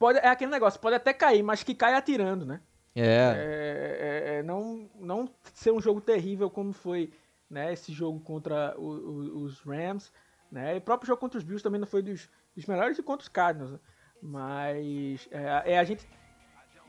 Pode, 0.00 0.18
é 0.18 0.28
aquele 0.28 0.50
negócio, 0.50 0.80
pode 0.80 0.96
até 0.96 1.12
cair, 1.12 1.42
mas 1.42 1.62
que 1.62 1.74
cai 1.74 1.92
atirando, 1.92 2.46
né? 2.46 2.62
É. 2.96 3.02
é, 3.04 3.98
é, 4.00 4.38
é 4.38 4.42
não, 4.42 4.88
não 4.98 5.28
ser 5.52 5.72
um 5.72 5.80
jogo 5.80 6.00
terrível 6.00 6.48
como 6.48 6.72
foi 6.72 7.12
né, 7.50 7.70
esse 7.70 7.92
jogo 7.92 8.18
contra 8.20 8.74
o, 8.78 8.86
o, 8.86 9.42
os 9.44 9.60
Rams, 9.60 10.10
né? 10.50 10.74
E 10.74 10.78
o 10.78 10.80
próprio 10.80 11.08
jogo 11.08 11.20
contra 11.20 11.36
os 11.36 11.44
Bills 11.44 11.62
também 11.62 11.78
não 11.78 11.86
foi 11.86 12.00
dos, 12.00 12.30
dos 12.56 12.64
melhores 12.64 12.98
e 12.98 13.02
contra 13.02 13.24
os 13.24 13.28
Cardinals. 13.28 13.72
Né? 13.72 13.78
Mas 14.22 15.28
é, 15.30 15.74
é, 15.74 15.78
a 15.78 15.84
gente 15.84 16.08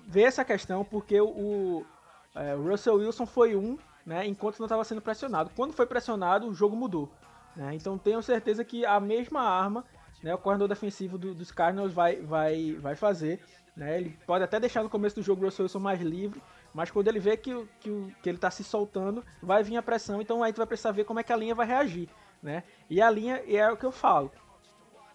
vê 0.07 0.21
essa 0.21 0.45
questão 0.45 0.85
porque 0.85 1.19
o, 1.19 1.85
é, 2.33 2.55
o 2.55 2.63
Russell 2.63 2.95
Wilson 2.95 3.25
foi 3.25 3.57
um, 3.57 3.77
né, 4.05 4.25
enquanto 4.25 4.57
não 4.59 4.67
estava 4.67 4.85
sendo 4.85 5.01
pressionado. 5.01 5.51
Quando 5.53 5.73
foi 5.73 5.85
pressionado, 5.85 6.47
o 6.47 6.53
jogo 6.53 6.77
mudou. 6.77 7.11
Né? 7.57 7.75
Então 7.75 7.97
tenho 7.97 8.23
certeza 8.23 8.63
que 8.63 8.85
a 8.85 9.01
mesma 9.01 9.41
arma 9.41 9.83
né, 10.21 10.33
o 10.33 10.37
coordenador 10.37 10.67
defensivo 10.67 11.17
do, 11.17 11.33
dos 11.33 11.51
Cardinals 11.51 11.93
vai, 11.93 12.21
vai, 12.21 12.73
vai 12.73 12.95
fazer. 12.95 13.41
Né? 13.75 13.97
Ele 13.97 14.17
pode 14.25 14.43
até 14.43 14.59
deixar 14.59 14.83
no 14.83 14.89
começo 14.89 15.15
do 15.15 15.23
jogo 15.23 15.41
o 15.41 15.45
Russell 15.45 15.63
Wilson 15.63 15.79
mais 15.79 16.01
livre, 16.01 16.41
mas 16.73 16.91
quando 16.91 17.07
ele 17.07 17.19
vê 17.19 17.35
que, 17.37 17.53
que, 17.79 18.15
que 18.21 18.29
ele 18.29 18.37
está 18.37 18.51
se 18.51 18.63
soltando, 18.63 19.25
vai 19.41 19.63
vir 19.63 19.77
a 19.77 19.81
pressão. 19.81 20.21
Então 20.21 20.43
aí 20.43 20.49
gente 20.49 20.57
vai 20.57 20.67
precisar 20.67 20.91
ver 20.91 21.05
como 21.05 21.19
é 21.19 21.23
que 21.23 21.33
a 21.33 21.37
linha 21.37 21.55
vai 21.55 21.65
reagir. 21.65 22.09
Né? 22.41 22.63
E 22.89 23.01
a 23.01 23.09
linha 23.09 23.43
é 23.47 23.71
o 23.71 23.77
que 23.77 23.85
eu 23.85 23.91
falo. 23.91 24.31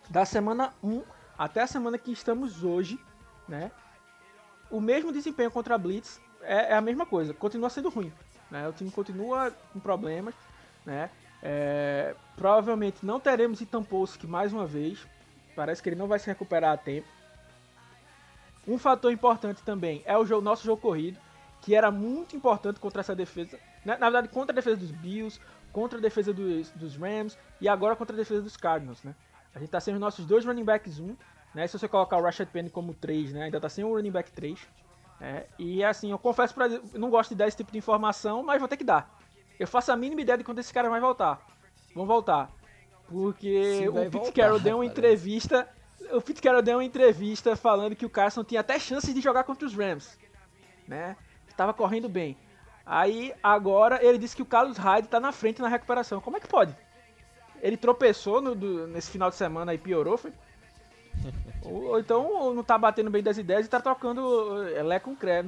Da 0.08 0.24
semana 0.24 0.72
1 0.82 1.02
até 1.38 1.62
a 1.62 1.66
semana 1.66 1.98
que 1.98 2.12
estamos 2.12 2.64
hoje, 2.64 2.98
né? 3.48 3.70
O 4.70 4.80
mesmo 4.80 5.12
desempenho 5.12 5.50
contra 5.50 5.74
a 5.74 5.78
Blitz 5.78 6.20
é, 6.42 6.72
é 6.72 6.74
a 6.74 6.80
mesma 6.80 7.04
coisa, 7.04 7.34
continua 7.34 7.68
sendo 7.68 7.88
ruim. 7.88 8.12
Né? 8.50 8.68
O 8.68 8.72
time 8.72 8.90
continua 8.90 9.50
com 9.72 9.80
problemas, 9.80 10.34
né? 10.84 11.10
É, 11.48 12.16
provavelmente 12.34 13.06
não 13.06 13.20
teremos 13.20 13.60
Itampolsky 13.60 14.26
mais 14.26 14.52
uma 14.52 14.66
vez. 14.66 15.06
Parece 15.54 15.80
que 15.80 15.88
ele 15.88 15.94
não 15.94 16.08
vai 16.08 16.18
se 16.18 16.26
recuperar 16.26 16.72
a 16.72 16.76
tempo. 16.76 17.06
Um 18.66 18.76
fator 18.76 19.12
importante 19.12 19.62
também 19.62 20.02
é 20.04 20.18
o 20.18 20.26
jogo, 20.26 20.42
nosso 20.42 20.64
jogo 20.64 20.82
corrido, 20.82 21.20
que 21.62 21.72
era 21.72 21.88
muito 21.88 22.34
importante 22.34 22.80
contra 22.80 23.00
essa 23.00 23.14
defesa. 23.14 23.60
Na, 23.84 23.96
na 23.96 24.10
verdade, 24.10 24.28
contra 24.28 24.52
a 24.52 24.56
defesa 24.56 24.76
dos 24.76 24.90
Bills, 24.90 25.40
contra 25.72 26.00
a 26.00 26.02
defesa 26.02 26.34
dos, 26.34 26.70
dos 26.72 26.96
Rams 26.96 27.38
e 27.60 27.68
agora 27.68 27.94
contra 27.94 28.16
a 28.16 28.18
defesa 28.18 28.42
dos 28.42 28.56
Cardinals, 28.56 29.04
né? 29.04 29.14
A 29.54 29.60
gente 29.60 29.70
tá 29.70 29.78
sem 29.78 29.94
os 29.94 30.00
nossos 30.00 30.26
dois 30.26 30.44
running 30.44 30.64
backs 30.64 30.98
1, 30.98 31.16
né? 31.54 31.66
Se 31.68 31.78
você 31.78 31.86
colocar 31.86 32.16
o 32.16 32.22
Rashad 32.22 32.48
Penny 32.48 32.70
como 32.70 32.92
3, 32.92 33.32
né? 33.32 33.44
Ainda 33.44 33.60
tá 33.60 33.68
sem 33.68 33.84
o 33.84 33.94
running 33.94 34.10
back 34.10 34.32
3. 34.32 34.58
É, 35.20 35.46
e 35.60 35.84
assim, 35.84 36.10
eu 36.10 36.18
confesso 36.18 36.54
eu 36.60 36.98
não 36.98 37.08
gosto 37.08 37.30
de 37.30 37.36
dar 37.36 37.46
esse 37.46 37.56
tipo 37.56 37.70
de 37.70 37.78
informação, 37.78 38.42
mas 38.42 38.58
vou 38.58 38.68
ter 38.68 38.76
que 38.76 38.84
dar. 38.84 39.16
Eu 39.58 39.66
faço 39.66 39.92
a 39.92 39.96
mínima 39.96 40.20
ideia 40.20 40.38
de 40.38 40.44
quando 40.44 40.58
esse 40.58 40.72
cara 40.72 40.88
vai 40.88 41.00
voltar. 41.00 41.40
Vão 41.94 42.06
voltar. 42.06 42.50
Porque 43.08 43.86
o 43.88 44.32
Carroll 44.32 44.60
deu 44.60 44.76
uma 44.76 44.86
entrevista. 44.86 45.68
O 46.12 46.42
Carroll 46.42 46.62
deu 46.62 46.76
uma 46.78 46.84
entrevista 46.84 47.56
falando 47.56 47.96
que 47.96 48.06
o 48.06 48.10
Carson 48.10 48.44
tinha 48.44 48.60
até 48.60 48.78
chances 48.78 49.14
de 49.14 49.20
jogar 49.20 49.44
contra 49.44 49.66
os 49.66 49.74
Rams. 49.74 50.18
Né? 50.86 51.16
Tava 51.56 51.72
correndo 51.72 52.08
bem. 52.08 52.36
Aí 52.84 53.32
agora 53.42 54.04
ele 54.04 54.18
disse 54.18 54.36
que 54.36 54.42
o 54.42 54.46
Carlos 54.46 54.76
Hyde 54.76 55.08
tá 55.08 55.18
na 55.18 55.32
frente 55.32 55.62
na 55.62 55.68
recuperação. 55.68 56.20
Como 56.20 56.36
é 56.36 56.40
que 56.40 56.46
pode? 56.46 56.76
ele 57.62 57.76
tropeçou 57.76 58.40
no, 58.40 58.54
do, 58.54 58.86
nesse 58.86 59.10
final 59.10 59.30
de 59.30 59.36
semana 59.36 59.74
e 59.74 59.78
piorou, 59.78 60.16
foi? 60.16 60.32
ou, 61.64 61.84
ou, 61.86 61.98
então 61.98 62.54
não 62.54 62.62
tá 62.62 62.76
batendo 62.76 63.10
bem 63.10 63.22
das 63.22 63.38
ideias 63.38 63.66
e 63.66 63.70
tá 63.70 63.80
trocando 63.80 64.66
é, 64.68 64.82
Lé 64.82 64.98
com 64.98 65.16
Cré. 65.16 65.44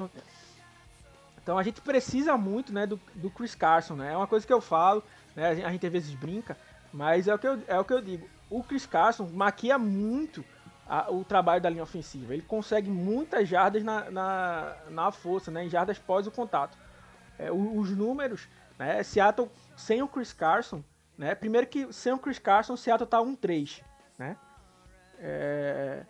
Então 1.48 1.56
a 1.56 1.62
gente 1.62 1.80
precisa 1.80 2.36
muito 2.36 2.74
né, 2.74 2.86
do, 2.86 3.00
do 3.14 3.30
Chris 3.30 3.54
Carson, 3.54 3.94
né? 3.94 4.12
É 4.12 4.16
uma 4.18 4.26
coisa 4.26 4.46
que 4.46 4.52
eu 4.52 4.60
falo, 4.60 5.02
né? 5.34 5.48
A 5.64 5.70
gente 5.70 5.86
às 5.86 5.90
vezes 5.90 6.14
brinca, 6.14 6.54
mas 6.92 7.26
é 7.26 7.34
o 7.34 7.38
que 7.38 7.48
eu, 7.48 7.62
é 7.66 7.80
o 7.80 7.84
que 7.86 7.94
eu 7.94 8.02
digo. 8.02 8.28
O 8.50 8.62
Chris 8.62 8.84
Carson 8.84 9.26
maquia 9.32 9.78
muito 9.78 10.44
a, 10.86 11.10
o 11.10 11.24
trabalho 11.24 11.62
da 11.62 11.70
linha 11.70 11.82
ofensiva. 11.82 12.34
Ele 12.34 12.42
consegue 12.42 12.90
muitas 12.90 13.48
jardas 13.48 13.82
na, 13.82 14.10
na, 14.10 14.76
na 14.90 15.10
força, 15.10 15.50
né? 15.50 15.64
Em 15.64 15.70
jardas 15.70 15.98
pós 15.98 16.26
o 16.26 16.30
contato. 16.30 16.76
É, 17.38 17.50
os 17.50 17.96
números, 17.96 18.46
né? 18.78 19.02
Seattle 19.02 19.50
sem 19.74 20.02
o 20.02 20.08
Chris 20.08 20.34
Carson, 20.34 20.84
né? 21.16 21.34
Primeiro 21.34 21.66
que 21.66 21.90
sem 21.94 22.12
o 22.12 22.18
Chris 22.18 22.38
Carson, 22.38 22.76
Seattle 22.76 23.08
tá 23.08 23.20
1-3, 23.22 23.82
né? 24.18 24.36
É, 25.18 26.04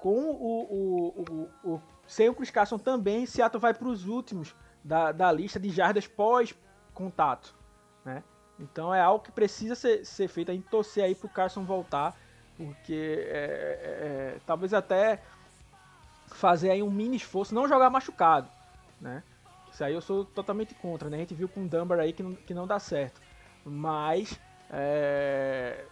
com 0.00 0.10
o, 0.10 0.62
o, 0.72 1.50
o, 1.62 1.72
o, 1.72 1.82
sem 2.06 2.28
o 2.28 2.34
Chris 2.34 2.50
Carson 2.50 2.78
também, 2.78 3.26
Seattle 3.26 3.60
vai 3.60 3.74
para 3.74 3.88
os 3.88 4.06
últimos 4.06 4.54
da, 4.82 5.12
da 5.12 5.32
lista 5.32 5.58
de 5.58 5.70
jardas 5.70 6.06
pós-contato, 6.06 7.54
né? 8.04 8.22
Então 8.58 8.94
é 8.94 9.00
algo 9.00 9.22
que 9.22 9.32
precisa 9.32 9.74
ser, 9.74 10.04
ser 10.04 10.28
feito, 10.28 10.50
a 10.50 10.54
gente 10.54 10.68
torcer 10.68 11.04
aí 11.04 11.14
pro 11.14 11.28
Carson 11.28 11.64
voltar, 11.64 12.16
porque 12.56 13.26
é, 13.28 13.36
é, 13.36 14.36
é, 14.36 14.40
talvez 14.46 14.72
até 14.72 15.20
fazer 16.28 16.70
aí 16.70 16.82
um 16.82 16.90
mini 16.90 17.16
esforço, 17.16 17.54
não 17.54 17.68
jogar 17.68 17.90
machucado, 17.90 18.48
né? 19.00 19.22
Isso 19.70 19.84
aí 19.84 19.92
eu 19.92 20.00
sou 20.00 20.24
totalmente 20.24 20.74
contra, 20.74 21.10
né? 21.10 21.18
A 21.18 21.20
gente 21.20 21.34
viu 21.34 21.48
com 21.48 21.64
o 21.64 21.68
Dunbar 21.68 21.98
aí 21.98 22.12
que 22.12 22.22
não, 22.22 22.34
que 22.34 22.54
não 22.54 22.66
dá 22.66 22.78
certo. 22.78 23.20
Mas 23.62 24.40
é, 24.70 25.84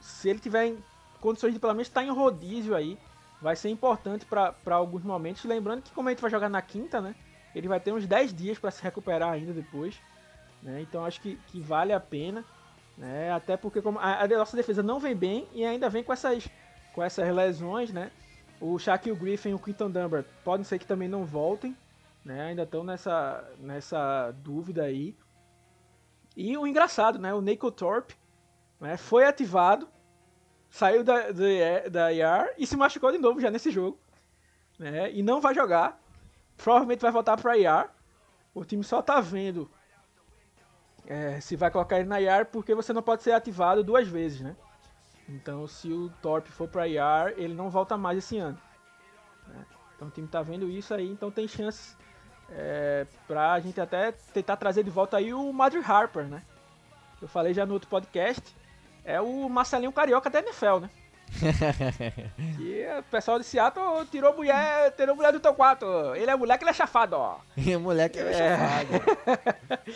se 0.00 0.28
ele 0.28 0.38
tiver 0.38 0.66
em 0.66 0.84
condições 1.20 1.54
de 1.54 1.58
pelo 1.58 1.72
menos 1.72 1.88
estar 1.88 2.04
em 2.04 2.10
rodízio 2.10 2.74
aí, 2.74 2.98
vai 3.40 3.56
ser 3.56 3.70
importante 3.70 4.26
para 4.26 4.74
alguns 4.74 5.02
momentos. 5.02 5.44
Lembrando 5.44 5.82
que 5.82 5.92
como 5.92 6.08
a 6.08 6.12
gente 6.12 6.20
vai 6.20 6.30
jogar 6.30 6.48
na 6.48 6.60
quinta, 6.60 7.00
né? 7.00 7.14
Ele 7.54 7.68
vai 7.68 7.80
ter 7.80 7.92
uns 7.92 8.06
10 8.06 8.34
dias 8.34 8.58
para 8.58 8.70
se 8.70 8.82
recuperar 8.82 9.32
ainda 9.32 9.52
depois. 9.52 9.98
Né? 10.62 10.82
Então 10.82 11.04
acho 11.04 11.20
que, 11.20 11.36
que 11.46 11.60
vale 11.60 11.92
a 11.92 12.00
pena. 12.00 12.44
Né? 12.96 13.32
Até 13.32 13.56
porque 13.56 13.80
como 13.80 13.98
a, 13.98 14.22
a, 14.22 14.28
nossa 14.28 14.56
defesa 14.56 14.82
não 14.82 14.98
vem 14.98 15.14
bem 15.14 15.48
e 15.52 15.64
ainda 15.64 15.88
vem 15.88 16.02
com 16.02 16.12
essas, 16.12 16.48
com 16.94 17.02
essas 17.02 17.34
lesões. 17.34 17.92
Né? 17.92 18.10
O 18.60 18.78
Shaquille 18.78 19.16
Griffin 19.16 19.50
e 19.50 19.54
o 19.54 19.58
Quinton 19.58 19.90
Dunbar 19.90 20.24
podem 20.44 20.64
ser 20.64 20.78
que 20.78 20.86
também 20.86 21.08
não 21.08 21.24
voltem. 21.24 21.76
Né? 22.24 22.42
Ainda 22.42 22.64
estão 22.64 22.84
nessa, 22.84 23.44
nessa 23.58 24.32
dúvida 24.42 24.82
aí. 24.82 25.16
E 26.36 26.56
o 26.56 26.66
engraçado, 26.66 27.18
né? 27.18 27.32
o 27.32 27.40
Nico 27.40 27.70
Thorpe 27.70 28.14
né? 28.80 28.96
foi 28.96 29.24
ativado, 29.24 29.88
saiu 30.70 31.02
da, 31.02 31.30
da, 31.30 31.88
da 31.90 32.12
IR 32.12 32.54
e 32.58 32.66
se 32.66 32.76
machucou 32.76 33.12
de 33.12 33.18
novo 33.18 33.40
já 33.40 33.50
nesse 33.50 33.70
jogo. 33.70 33.98
Né? 34.78 35.12
E 35.12 35.22
não 35.22 35.40
vai 35.40 35.54
jogar. 35.54 36.00
Provavelmente 36.56 37.00
vai 37.00 37.10
voltar 37.10 37.36
para 37.36 37.56
IR. 37.56 37.88
O 38.54 38.64
time 38.64 38.82
só 38.82 39.00
tá 39.00 39.20
vendo 39.20 39.70
é, 41.08 41.40
se 41.40 41.56
vai 41.56 41.70
colocar 41.70 41.98
ele 41.98 42.08
na 42.08 42.18
IAR 42.18 42.46
porque 42.46 42.74
você 42.74 42.92
não 42.92 43.02
pode 43.02 43.22
ser 43.22 43.32
ativado 43.32 43.82
duas 43.82 44.06
vezes, 44.06 44.42
né? 44.42 44.54
Então, 45.26 45.66
se 45.66 45.90
o 45.90 46.10
Torp 46.22 46.46
for 46.46 46.68
para 46.68 46.86
IAR, 46.86 47.32
ele 47.36 47.54
não 47.54 47.70
volta 47.70 47.96
mais 47.96 48.18
esse 48.18 48.38
ano. 48.38 48.58
Né? 49.46 49.66
Então, 49.96 50.08
o 50.08 50.10
time 50.10 50.28
tá 50.28 50.42
vendo 50.42 50.68
isso 50.68 50.92
aí, 50.92 51.08
então 51.08 51.30
tem 51.30 51.48
chances 51.48 51.96
é, 52.50 53.06
para 53.26 53.52
a 53.52 53.60
gente 53.60 53.80
até 53.80 54.12
tentar 54.12 54.56
trazer 54.56 54.84
de 54.84 54.90
volta 54.90 55.16
aí 55.16 55.32
o 55.32 55.52
Madrid 55.52 55.82
Harper, 55.86 56.24
né? 56.24 56.42
Eu 57.20 57.28
falei 57.28 57.52
já 57.54 57.64
no 57.64 57.74
outro 57.74 57.88
podcast, 57.88 58.54
é 59.04 59.20
o 59.20 59.48
Marcelinho 59.48 59.92
Carioca 59.92 60.30
da 60.30 60.40
NFL, 60.40 60.78
né? 60.80 60.90
e 62.58 62.86
o 62.98 63.02
pessoal 63.04 63.38
de 63.38 63.44
Seattle 63.44 64.06
tirou 64.10 64.34
mulher, 64.34 64.90
tirou 64.92 65.14
mulher 65.14 65.32
do 65.32 65.40
teu 65.40 65.54
quarto. 65.54 65.86
Ele 66.14 66.30
é 66.30 66.36
moleque, 66.36 66.64
ele 66.64 66.70
é 66.70 66.74
chafado, 66.74 67.16
ó. 67.16 67.38
é 67.56 67.76
moleque, 67.76 68.18
ele 68.18 68.30
é, 68.30 68.32
é 68.32 68.56
chafado. 68.56 68.90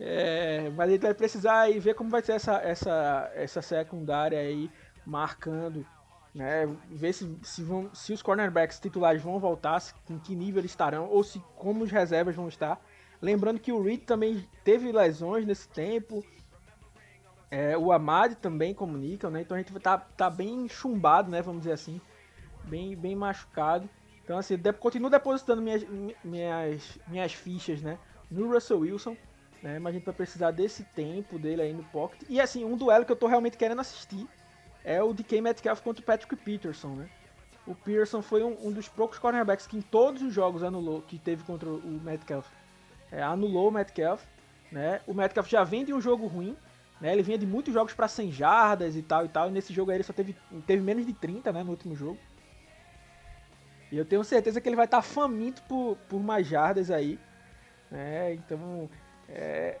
é, 0.00 0.70
mas 0.76 0.90
gente 0.90 1.02
vai 1.02 1.14
precisar 1.14 1.60
aí 1.60 1.78
ver 1.78 1.94
como 1.94 2.10
vai 2.10 2.22
ser 2.22 2.32
essa, 2.32 2.56
essa, 2.56 3.30
essa 3.34 3.62
secundária 3.62 4.38
aí, 4.38 4.70
marcando, 5.06 5.86
né? 6.34 6.68
Ver 6.90 7.12
se, 7.12 7.38
se, 7.42 7.62
vão, 7.62 7.90
se 7.94 8.12
os 8.12 8.22
cornerbacks 8.22 8.80
titulares 8.80 9.22
vão 9.22 9.38
voltar, 9.38 9.80
se, 9.80 9.94
em 10.10 10.18
que 10.18 10.34
nível 10.34 10.60
eles 10.60 10.72
estarão, 10.72 11.08
ou 11.08 11.22
se 11.22 11.42
como 11.56 11.84
os 11.84 11.90
reservas 11.90 12.34
vão 12.34 12.48
estar. 12.48 12.80
Lembrando 13.20 13.60
que 13.60 13.72
o 13.72 13.82
Reed 13.82 14.00
também 14.00 14.48
teve 14.64 14.90
lesões 14.90 15.46
nesse 15.46 15.68
tempo. 15.68 16.24
É, 17.52 17.76
o 17.76 17.92
Amad 17.92 18.34
também 18.36 18.72
comunica, 18.72 19.28
né? 19.28 19.42
Então 19.42 19.54
a 19.54 19.60
gente 19.60 19.70
tá, 19.78 19.98
tá 19.98 20.30
bem 20.30 20.66
chumbado, 20.70 21.30
né? 21.30 21.42
Vamos 21.42 21.60
dizer 21.60 21.74
assim. 21.74 22.00
Bem, 22.64 22.96
bem 22.96 23.14
machucado. 23.14 23.90
Então, 24.24 24.38
assim, 24.38 24.56
de, 24.56 24.72
continuo 24.72 25.10
depositando 25.10 25.60
minhas, 25.60 25.84
minhas, 26.24 26.98
minhas 27.06 27.34
fichas, 27.34 27.82
né? 27.82 27.98
No 28.30 28.50
Russell 28.50 28.78
Wilson. 28.78 29.14
Né? 29.62 29.78
Mas 29.78 29.90
a 29.90 29.98
gente 29.98 30.06
vai 30.06 30.14
precisar 30.14 30.50
desse 30.50 30.82
tempo 30.82 31.38
dele 31.38 31.60
aí 31.60 31.74
no 31.74 31.84
pocket. 31.84 32.22
E, 32.26 32.40
assim, 32.40 32.64
um 32.64 32.74
duelo 32.74 33.04
que 33.04 33.12
eu 33.12 33.16
tô 33.16 33.26
realmente 33.26 33.58
querendo 33.58 33.82
assistir 33.82 34.26
é 34.82 35.02
o 35.02 35.12
DK 35.12 35.42
Metcalf 35.42 35.82
contra 35.82 36.02
o 36.02 36.06
Patrick 36.06 36.34
Peterson, 36.34 36.94
né? 36.94 37.10
O 37.66 37.74
Peterson 37.74 38.22
foi 38.22 38.42
um, 38.42 38.56
um, 38.66 38.72
dos 38.72 38.88
poucos 38.88 39.18
cornerbacks 39.18 39.66
que 39.66 39.76
em 39.76 39.82
todos 39.82 40.22
os 40.22 40.32
jogos 40.32 40.62
anulou, 40.62 41.02
que 41.02 41.18
teve 41.18 41.44
contra 41.44 41.68
o 41.68 42.00
Metcalf. 42.02 42.48
É, 43.10 43.22
anulou 43.22 43.68
o 43.68 43.70
Metcalf, 43.70 44.24
né? 44.72 45.02
O 45.06 45.12
Metcalf 45.12 45.48
já 45.50 45.62
vem 45.62 45.84
de 45.84 45.92
um 45.92 46.00
jogo 46.00 46.26
ruim, 46.26 46.56
né? 47.02 47.12
Ele 47.12 47.22
vinha 47.24 47.36
de 47.36 47.44
muitos 47.44 47.74
jogos 47.74 47.92
para 47.92 48.06
100 48.06 48.30
jardas 48.30 48.94
e 48.94 49.02
tal 49.02 49.24
e 49.24 49.28
tal. 49.28 49.48
E 49.48 49.50
nesse 49.50 49.74
jogo 49.74 49.90
aí 49.90 49.96
ele 49.96 50.04
só 50.04 50.12
teve, 50.12 50.36
teve 50.64 50.80
menos 50.80 51.04
de 51.04 51.12
30, 51.12 51.52
né? 51.52 51.64
No 51.64 51.70
último 51.70 51.96
jogo. 51.96 52.16
E 53.90 53.98
eu 53.98 54.04
tenho 54.04 54.22
certeza 54.22 54.60
que 54.60 54.68
ele 54.68 54.76
vai 54.76 54.84
estar 54.84 54.98
tá 54.98 55.02
faminto 55.02 55.62
por, 55.64 55.96
por 56.08 56.22
mais 56.22 56.46
jardas 56.46 56.92
aí. 56.92 57.18
Né? 57.90 58.34
Então, 58.34 58.88
é, 59.28 59.80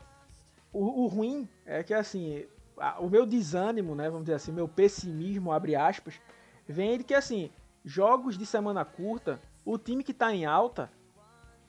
o, 0.72 1.04
o, 1.04 1.06
ruim 1.06 1.48
é 1.64 1.84
que 1.84 1.94
assim, 1.94 2.44
o 2.98 3.08
meu 3.08 3.24
desânimo, 3.24 3.94
né? 3.94 4.10
Vamos 4.10 4.24
dizer 4.24 4.34
assim, 4.34 4.50
meu 4.50 4.66
pessimismo, 4.66 5.52
abre 5.52 5.76
aspas, 5.76 6.20
vem 6.66 6.98
de 6.98 7.04
que 7.04 7.14
assim, 7.14 7.52
jogos 7.84 8.36
de 8.36 8.44
semana 8.44 8.84
curta, 8.84 9.40
o 9.64 9.78
time 9.78 10.02
que 10.02 10.10
está 10.10 10.34
em 10.34 10.44
alta, 10.44 10.90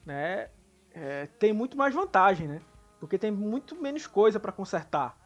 né? 0.04 0.50
É, 0.96 1.28
tem 1.38 1.54
muito 1.54 1.78
mais 1.78 1.94
vantagem, 1.94 2.48
né? 2.48 2.60
Porque 3.00 3.20
tem 3.20 3.30
muito 3.30 3.80
menos 3.80 4.08
coisa 4.08 4.40
para 4.40 4.52
consertar. 4.52 5.23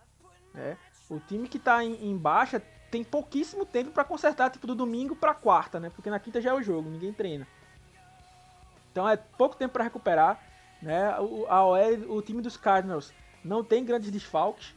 Né? 0.57 0.75
O 1.09 1.19
time 1.19 1.47
que 1.47 1.57
está 1.57 1.83
em, 1.83 2.09
em, 2.09 2.17
baixa 2.17 2.61
tem 2.89 3.03
pouquíssimo 3.03 3.65
tempo 3.65 3.91
para 3.91 4.03
consertar, 4.03 4.49
tipo 4.49 4.65
do 4.65 4.75
domingo 4.75 5.15
para 5.15 5.33
quarta, 5.33 5.79
né? 5.79 5.89
Porque 5.89 6.09
na 6.09 6.19
quinta 6.19 6.41
já 6.41 6.49
é 6.49 6.53
o 6.53 6.63
jogo, 6.63 6.89
ninguém 6.89 7.13
treina. 7.13 7.47
Então 8.91 9.07
é 9.07 9.15
pouco 9.15 9.55
tempo 9.55 9.73
para 9.73 9.83
recuperar, 9.83 10.41
né? 10.81 11.17
O, 11.19 11.45
a 11.47 11.63
OL, 11.63 12.17
o 12.17 12.21
time 12.21 12.41
dos 12.41 12.57
Cardinals 12.57 13.13
não 13.43 13.63
tem 13.63 13.85
grandes 13.85 14.09
desfalques, 14.09 14.73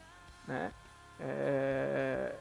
né? 0.46 0.70
É... 1.18 2.34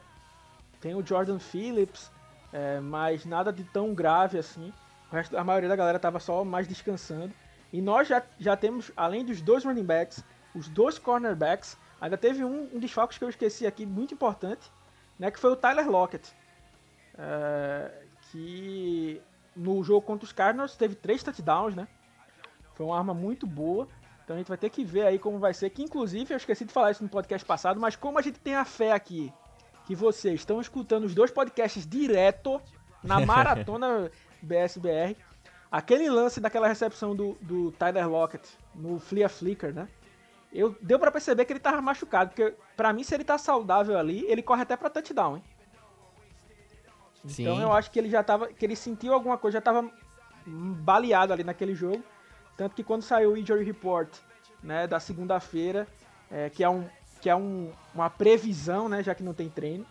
Tem 0.80 0.94
o 0.94 1.04
Jordan 1.04 1.38
Phillips, 1.38 2.10
é, 2.52 2.80
mas 2.80 3.24
nada 3.24 3.52
de 3.52 3.64
tão 3.64 3.94
grave 3.94 4.38
assim. 4.38 4.72
Resto, 5.10 5.36
a 5.36 5.44
maioria 5.44 5.68
da 5.68 5.76
galera 5.76 5.96
estava 5.96 6.18
só 6.20 6.44
mais 6.44 6.66
descansando. 6.66 7.32
E 7.72 7.80
nós 7.80 8.08
já, 8.08 8.22
já 8.38 8.56
temos, 8.56 8.90
além 8.96 9.24
dos 9.24 9.40
dois 9.40 9.64
running 9.64 9.84
backs, 9.84 10.24
os 10.54 10.68
dois 10.68 10.98
cornerbacks 10.98 11.76
Ainda 12.00 12.16
teve 12.16 12.44
um, 12.44 12.68
um 12.72 12.78
desfalque 12.78 13.18
que 13.18 13.24
eu 13.24 13.28
esqueci 13.28 13.66
aqui, 13.66 13.84
muito 13.84 14.14
importante, 14.14 14.70
né, 15.18 15.30
que 15.30 15.38
foi 15.38 15.50
o 15.50 15.56
Tyler 15.56 15.88
Lockett. 15.88 16.32
É, 17.18 17.90
que 18.30 19.20
no 19.54 19.82
jogo 19.82 20.02
contra 20.02 20.24
os 20.24 20.32
Cardinals 20.32 20.76
teve 20.76 20.94
três 20.94 21.22
touchdowns, 21.22 21.74
né? 21.74 21.86
Foi 22.74 22.86
uma 22.86 22.96
arma 22.96 23.12
muito 23.12 23.46
boa. 23.46 23.86
Então 24.24 24.36
a 24.36 24.38
gente 24.38 24.48
vai 24.48 24.56
ter 24.56 24.70
que 24.70 24.84
ver 24.84 25.06
aí 25.06 25.18
como 25.18 25.38
vai 25.38 25.52
ser. 25.52 25.68
Que 25.70 25.82
inclusive 25.82 26.32
eu 26.32 26.36
esqueci 26.36 26.64
de 26.64 26.72
falar 26.72 26.92
isso 26.92 27.02
no 27.02 27.08
podcast 27.08 27.44
passado, 27.46 27.80
mas 27.80 27.96
como 27.96 28.18
a 28.18 28.22
gente 28.22 28.38
tem 28.38 28.54
a 28.54 28.64
fé 28.64 28.92
aqui 28.92 29.32
que 29.86 29.94
vocês 29.94 30.40
estão 30.40 30.60
escutando 30.60 31.04
os 31.04 31.14
dois 31.14 31.30
podcasts 31.30 31.86
direto 31.86 32.60
na 33.02 33.18
maratona 33.26 34.10
BSBR, 34.40 35.16
aquele 35.70 36.08
lance 36.08 36.40
daquela 36.40 36.68
recepção 36.68 37.14
do, 37.14 37.36
do 37.40 37.72
Tyler 37.72 38.08
Lockett 38.08 38.48
no 38.74 38.98
Flea 39.00 39.28
Flicker, 39.28 39.74
né? 39.74 39.88
Eu 40.52 40.76
deu 40.80 40.98
para 40.98 41.10
perceber 41.10 41.44
que 41.44 41.52
ele 41.52 41.60
tava 41.60 41.80
machucado, 41.80 42.30
porque 42.30 42.54
para 42.76 42.92
mim 42.92 43.04
se 43.04 43.14
ele 43.14 43.24
tá 43.24 43.38
saudável 43.38 43.98
ali, 43.98 44.24
ele 44.26 44.42
corre 44.42 44.62
até 44.62 44.76
para 44.76 44.90
touchdown, 44.90 45.36
hein? 45.36 45.44
Sim. 47.26 47.42
Então 47.42 47.60
eu 47.60 47.72
acho 47.72 47.90
que 47.90 47.98
ele 47.98 48.08
já 48.08 48.22
tava, 48.22 48.48
que 48.48 48.64
ele 48.64 48.74
sentiu 48.74 49.12
alguma 49.12 49.36
coisa, 49.36 49.58
já 49.58 49.62
tava 49.62 49.90
baleado 50.46 51.32
ali 51.32 51.44
naquele 51.44 51.74
jogo, 51.74 52.02
tanto 52.56 52.74
que 52.74 52.82
quando 52.82 53.02
saiu 53.02 53.32
o 53.32 53.36
injury 53.36 53.64
report, 53.64 54.16
né, 54.62 54.86
da 54.86 54.98
segunda-feira, 54.98 55.86
é, 56.30 56.50
que 56.50 56.64
é 56.64 56.68
um 56.68 56.88
que 57.20 57.28
é 57.28 57.36
um, 57.36 57.70
uma 57.94 58.08
previsão, 58.08 58.88
né, 58.88 59.02
já 59.02 59.14
que 59.14 59.22
não 59.22 59.34
tem 59.34 59.50
treino, 59.50 59.84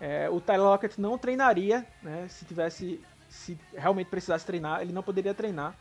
é, 0.00 0.30
o 0.30 0.40
Tyler 0.40 0.64
Lockett 0.64 1.00
não 1.00 1.18
treinaria, 1.18 1.84
né, 2.00 2.28
se 2.28 2.44
tivesse 2.44 3.00
se 3.28 3.58
realmente 3.74 4.08
precisasse 4.08 4.46
treinar, 4.46 4.80
ele 4.80 4.92
não 4.92 5.02
poderia 5.02 5.34
treinar, 5.34 5.74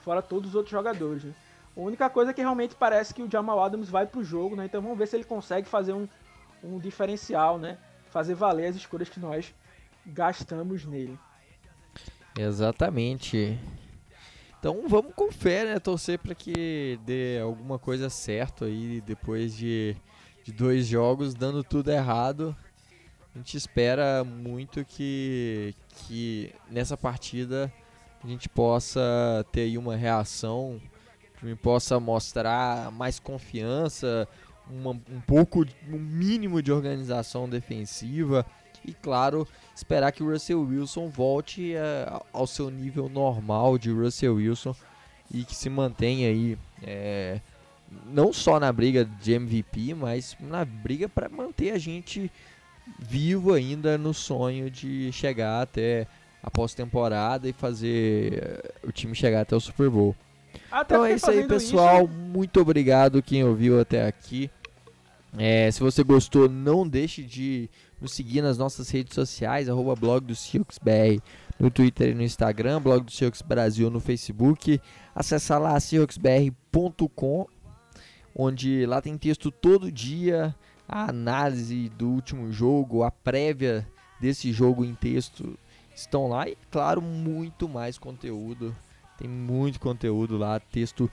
fora 0.00 0.22
todos 0.22 0.50
os 0.50 0.54
outros 0.54 0.70
jogadores, 0.70 1.24
né? 1.24 1.34
A 1.76 1.80
única 1.80 2.08
coisa 2.08 2.30
é 2.30 2.34
que 2.34 2.40
realmente 2.40 2.74
parece 2.74 3.12
que 3.12 3.22
o 3.22 3.30
Jamal 3.30 3.62
Adams 3.62 3.88
vai 3.88 4.06
pro 4.06 4.22
jogo, 4.22 4.54
né? 4.54 4.66
Então 4.66 4.80
vamos 4.80 4.96
ver 4.96 5.08
se 5.08 5.16
ele 5.16 5.24
consegue 5.24 5.68
fazer 5.68 5.92
um, 5.92 6.08
um 6.62 6.78
diferencial, 6.78 7.58
né? 7.58 7.78
Fazer 8.10 8.34
valer 8.34 8.66
as 8.66 8.76
escolhas 8.76 9.08
que 9.08 9.18
nós 9.18 9.52
gastamos 10.06 10.84
nele. 10.84 11.18
Exatamente. 12.38 13.58
Então 14.58 14.88
vamos 14.88 15.12
com 15.14 15.32
fé, 15.32 15.64
né? 15.64 15.78
Torcer 15.78 16.18
para 16.18 16.34
que 16.34 16.98
dê 17.04 17.40
alguma 17.42 17.78
coisa 17.78 18.08
certo 18.08 18.64
aí 18.64 19.00
depois 19.00 19.56
de, 19.56 19.96
de 20.44 20.52
dois 20.52 20.86
jogos 20.86 21.34
dando 21.34 21.64
tudo 21.64 21.90
errado. 21.90 22.56
A 23.34 23.38
gente 23.38 23.56
espera 23.56 24.22
muito 24.22 24.84
que, 24.84 25.74
que 25.88 26.54
nessa 26.70 26.96
partida 26.96 27.72
a 28.22 28.26
gente 28.28 28.48
possa 28.48 29.44
ter 29.50 29.62
aí 29.62 29.76
uma 29.76 29.96
reação, 29.96 30.80
que 31.44 31.54
possa 31.54 32.00
mostrar 32.00 32.90
mais 32.92 33.18
confiança, 33.18 34.26
uma, 34.70 34.90
um 34.90 35.20
pouco, 35.26 35.64
um 35.88 35.98
mínimo 35.98 36.62
de 36.62 36.72
organização 36.72 37.48
defensiva 37.48 38.46
e, 38.84 38.92
claro, 38.92 39.46
esperar 39.74 40.12
que 40.12 40.22
o 40.22 40.30
Russell 40.30 40.62
Wilson 40.62 41.08
volte 41.08 41.74
a, 41.76 42.22
ao 42.32 42.46
seu 42.46 42.70
nível 42.70 43.08
normal 43.08 43.78
de 43.78 43.90
Russell 43.90 44.36
Wilson 44.36 44.74
e 45.32 45.44
que 45.44 45.54
se 45.54 45.70
mantenha 45.70 46.28
aí, 46.28 46.58
é, 46.82 47.40
não 48.06 48.32
só 48.32 48.58
na 48.58 48.72
briga 48.72 49.04
de 49.04 49.32
MVP, 49.32 49.94
mas 49.94 50.36
na 50.40 50.64
briga 50.64 51.08
para 51.08 51.28
manter 51.28 51.72
a 51.72 51.78
gente 51.78 52.30
vivo 52.98 53.52
ainda 53.52 53.96
no 53.96 54.12
sonho 54.12 54.70
de 54.70 55.10
chegar 55.12 55.62
até 55.62 56.06
a 56.42 56.50
pós-temporada 56.50 57.48
e 57.48 57.52
fazer 57.52 58.34
eh, 58.34 58.72
o 58.86 58.92
time 58.92 59.14
chegar 59.14 59.40
até 59.40 59.56
o 59.56 59.60
Super 59.60 59.88
Bowl. 59.88 60.14
Até 60.70 60.94
então 60.94 61.04
é 61.04 61.14
isso 61.14 61.30
aí, 61.30 61.46
pessoal. 61.46 62.04
Isso... 62.04 62.12
Muito 62.12 62.60
obrigado 62.60 63.22
quem 63.22 63.44
ouviu 63.44 63.80
até 63.80 64.06
aqui. 64.06 64.50
É, 65.36 65.70
se 65.70 65.80
você 65.80 66.04
gostou, 66.04 66.48
não 66.48 66.86
deixe 66.86 67.22
de 67.22 67.68
nos 68.00 68.12
seguir 68.12 68.42
nas 68.42 68.56
nossas 68.56 68.88
redes 68.90 69.14
sociais, 69.14 69.68
arroba 69.68 69.96
blog 69.96 70.24
do 70.24 70.34
BR, 70.82 71.20
no 71.58 71.70
Twitter 71.70 72.10
e 72.10 72.14
no 72.14 72.22
Instagram, 72.22 72.80
blog 72.80 73.04
do 73.04 73.12
Silks 73.12 73.42
Brasil 73.42 73.90
no 73.90 73.98
Facebook. 73.98 74.80
Acesse 75.14 75.52
lá 75.52 75.78
silksbr.com, 75.80 77.46
onde 78.34 78.86
lá 78.86 79.00
tem 79.00 79.18
texto 79.18 79.50
todo 79.50 79.90
dia, 79.90 80.54
a 80.88 81.08
análise 81.08 81.88
do 81.90 82.10
último 82.10 82.52
jogo, 82.52 83.02
a 83.02 83.10
prévia 83.10 83.86
desse 84.20 84.52
jogo 84.52 84.84
em 84.84 84.94
texto 84.94 85.58
estão 85.94 86.28
lá 86.28 86.48
e, 86.48 86.56
claro, 86.70 87.00
muito 87.00 87.68
mais 87.68 87.98
conteúdo. 87.98 88.74
Tem 89.18 89.28
muito 89.28 89.78
conteúdo 89.78 90.36
lá, 90.36 90.58
texto 90.58 91.10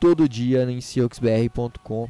todo 0.00 0.28
dia 0.28 0.64
em 0.70 0.80
silksbr.com. 0.80 2.08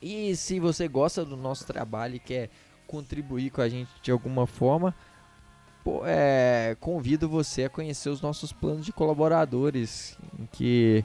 E 0.00 0.34
se 0.34 0.58
você 0.58 0.88
gosta 0.88 1.24
do 1.24 1.36
nosso 1.36 1.66
trabalho 1.66 2.16
e 2.16 2.20
quer 2.20 2.48
contribuir 2.86 3.50
com 3.50 3.60
a 3.60 3.68
gente 3.68 3.90
de 4.02 4.10
alguma 4.10 4.46
forma, 4.46 4.94
pô, 5.84 6.02
é, 6.04 6.76
convido 6.80 7.28
você 7.28 7.64
a 7.64 7.70
conhecer 7.70 8.08
os 8.08 8.20
nossos 8.20 8.52
planos 8.52 8.84
de 8.84 8.92
colaboradores, 8.92 10.16
em 10.38 10.46
que 10.46 11.04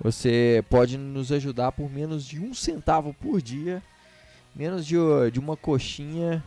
você 0.00 0.64
pode 0.68 0.98
nos 0.98 1.32
ajudar 1.32 1.72
por 1.72 1.90
menos 1.90 2.26
de 2.26 2.40
um 2.40 2.52
centavo 2.52 3.14
por 3.14 3.40
dia, 3.40 3.82
menos 4.54 4.84
de, 4.86 4.96
de 5.32 5.38
uma 5.38 5.56
coxinha. 5.56 6.42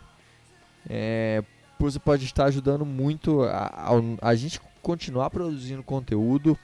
É, 0.90 1.44
você 1.80 2.00
pode 2.00 2.26
estar 2.26 2.46
ajudando 2.46 2.86
muito 2.86 3.44
a, 3.44 3.92
a, 4.22 4.30
a 4.30 4.36
gente 4.36 4.60
continuar 4.88 5.30
produzindo 5.30 5.84
conteúdo 5.84 6.58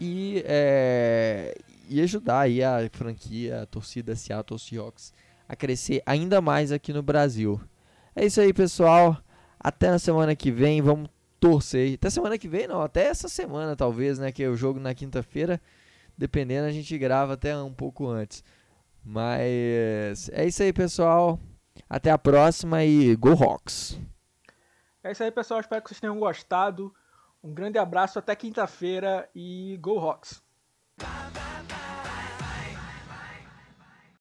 e, 0.00 0.42
é, 0.44 1.56
e 1.88 2.00
ajudar 2.00 2.40
aí 2.40 2.64
a 2.64 2.90
franquia, 2.90 3.62
a 3.62 3.66
torcida 3.66 4.16
Seattle 4.16 4.58
Seahawks 4.58 5.12
a 5.48 5.54
crescer 5.54 6.02
ainda 6.04 6.40
mais 6.40 6.72
aqui 6.72 6.92
no 6.92 7.00
Brasil. 7.00 7.60
É 8.16 8.26
isso 8.26 8.40
aí, 8.40 8.52
pessoal. 8.52 9.16
Até 9.56 9.88
na 9.88 10.00
semana 10.00 10.34
que 10.34 10.50
vem, 10.50 10.82
vamos 10.82 11.08
torcer. 11.38 11.94
Até 11.94 12.10
semana 12.10 12.36
que 12.36 12.48
vem, 12.48 12.66
não, 12.66 12.82
até 12.82 13.04
essa 13.04 13.28
semana 13.28 13.76
talvez, 13.76 14.18
né, 14.18 14.32
que 14.32 14.42
é 14.42 14.48
o 14.48 14.56
jogo 14.56 14.80
na 14.80 14.92
quinta-feira. 14.92 15.60
Dependendo, 16.16 16.66
a 16.66 16.72
gente 16.72 16.98
grava 16.98 17.34
até 17.34 17.56
um 17.56 17.72
pouco 17.72 18.08
antes. 18.08 18.42
Mas 19.04 20.28
é 20.30 20.44
isso 20.44 20.60
aí, 20.60 20.72
pessoal. 20.72 21.38
Até 21.88 22.10
a 22.10 22.18
próxima 22.18 22.84
e 22.84 23.14
Go 23.14 23.32
Rocks! 23.34 23.96
É 25.04 25.12
isso 25.12 25.22
aí, 25.22 25.30
pessoal. 25.30 25.60
Espero 25.60 25.80
que 25.80 25.88
vocês 25.88 26.00
tenham 26.00 26.18
gostado. 26.18 26.92
Um 27.42 27.54
grande 27.54 27.78
abraço, 27.78 28.18
até 28.18 28.34
quinta-feira 28.34 29.28
e 29.34 29.78
Go 29.80 29.98
Hawks! 29.98 30.42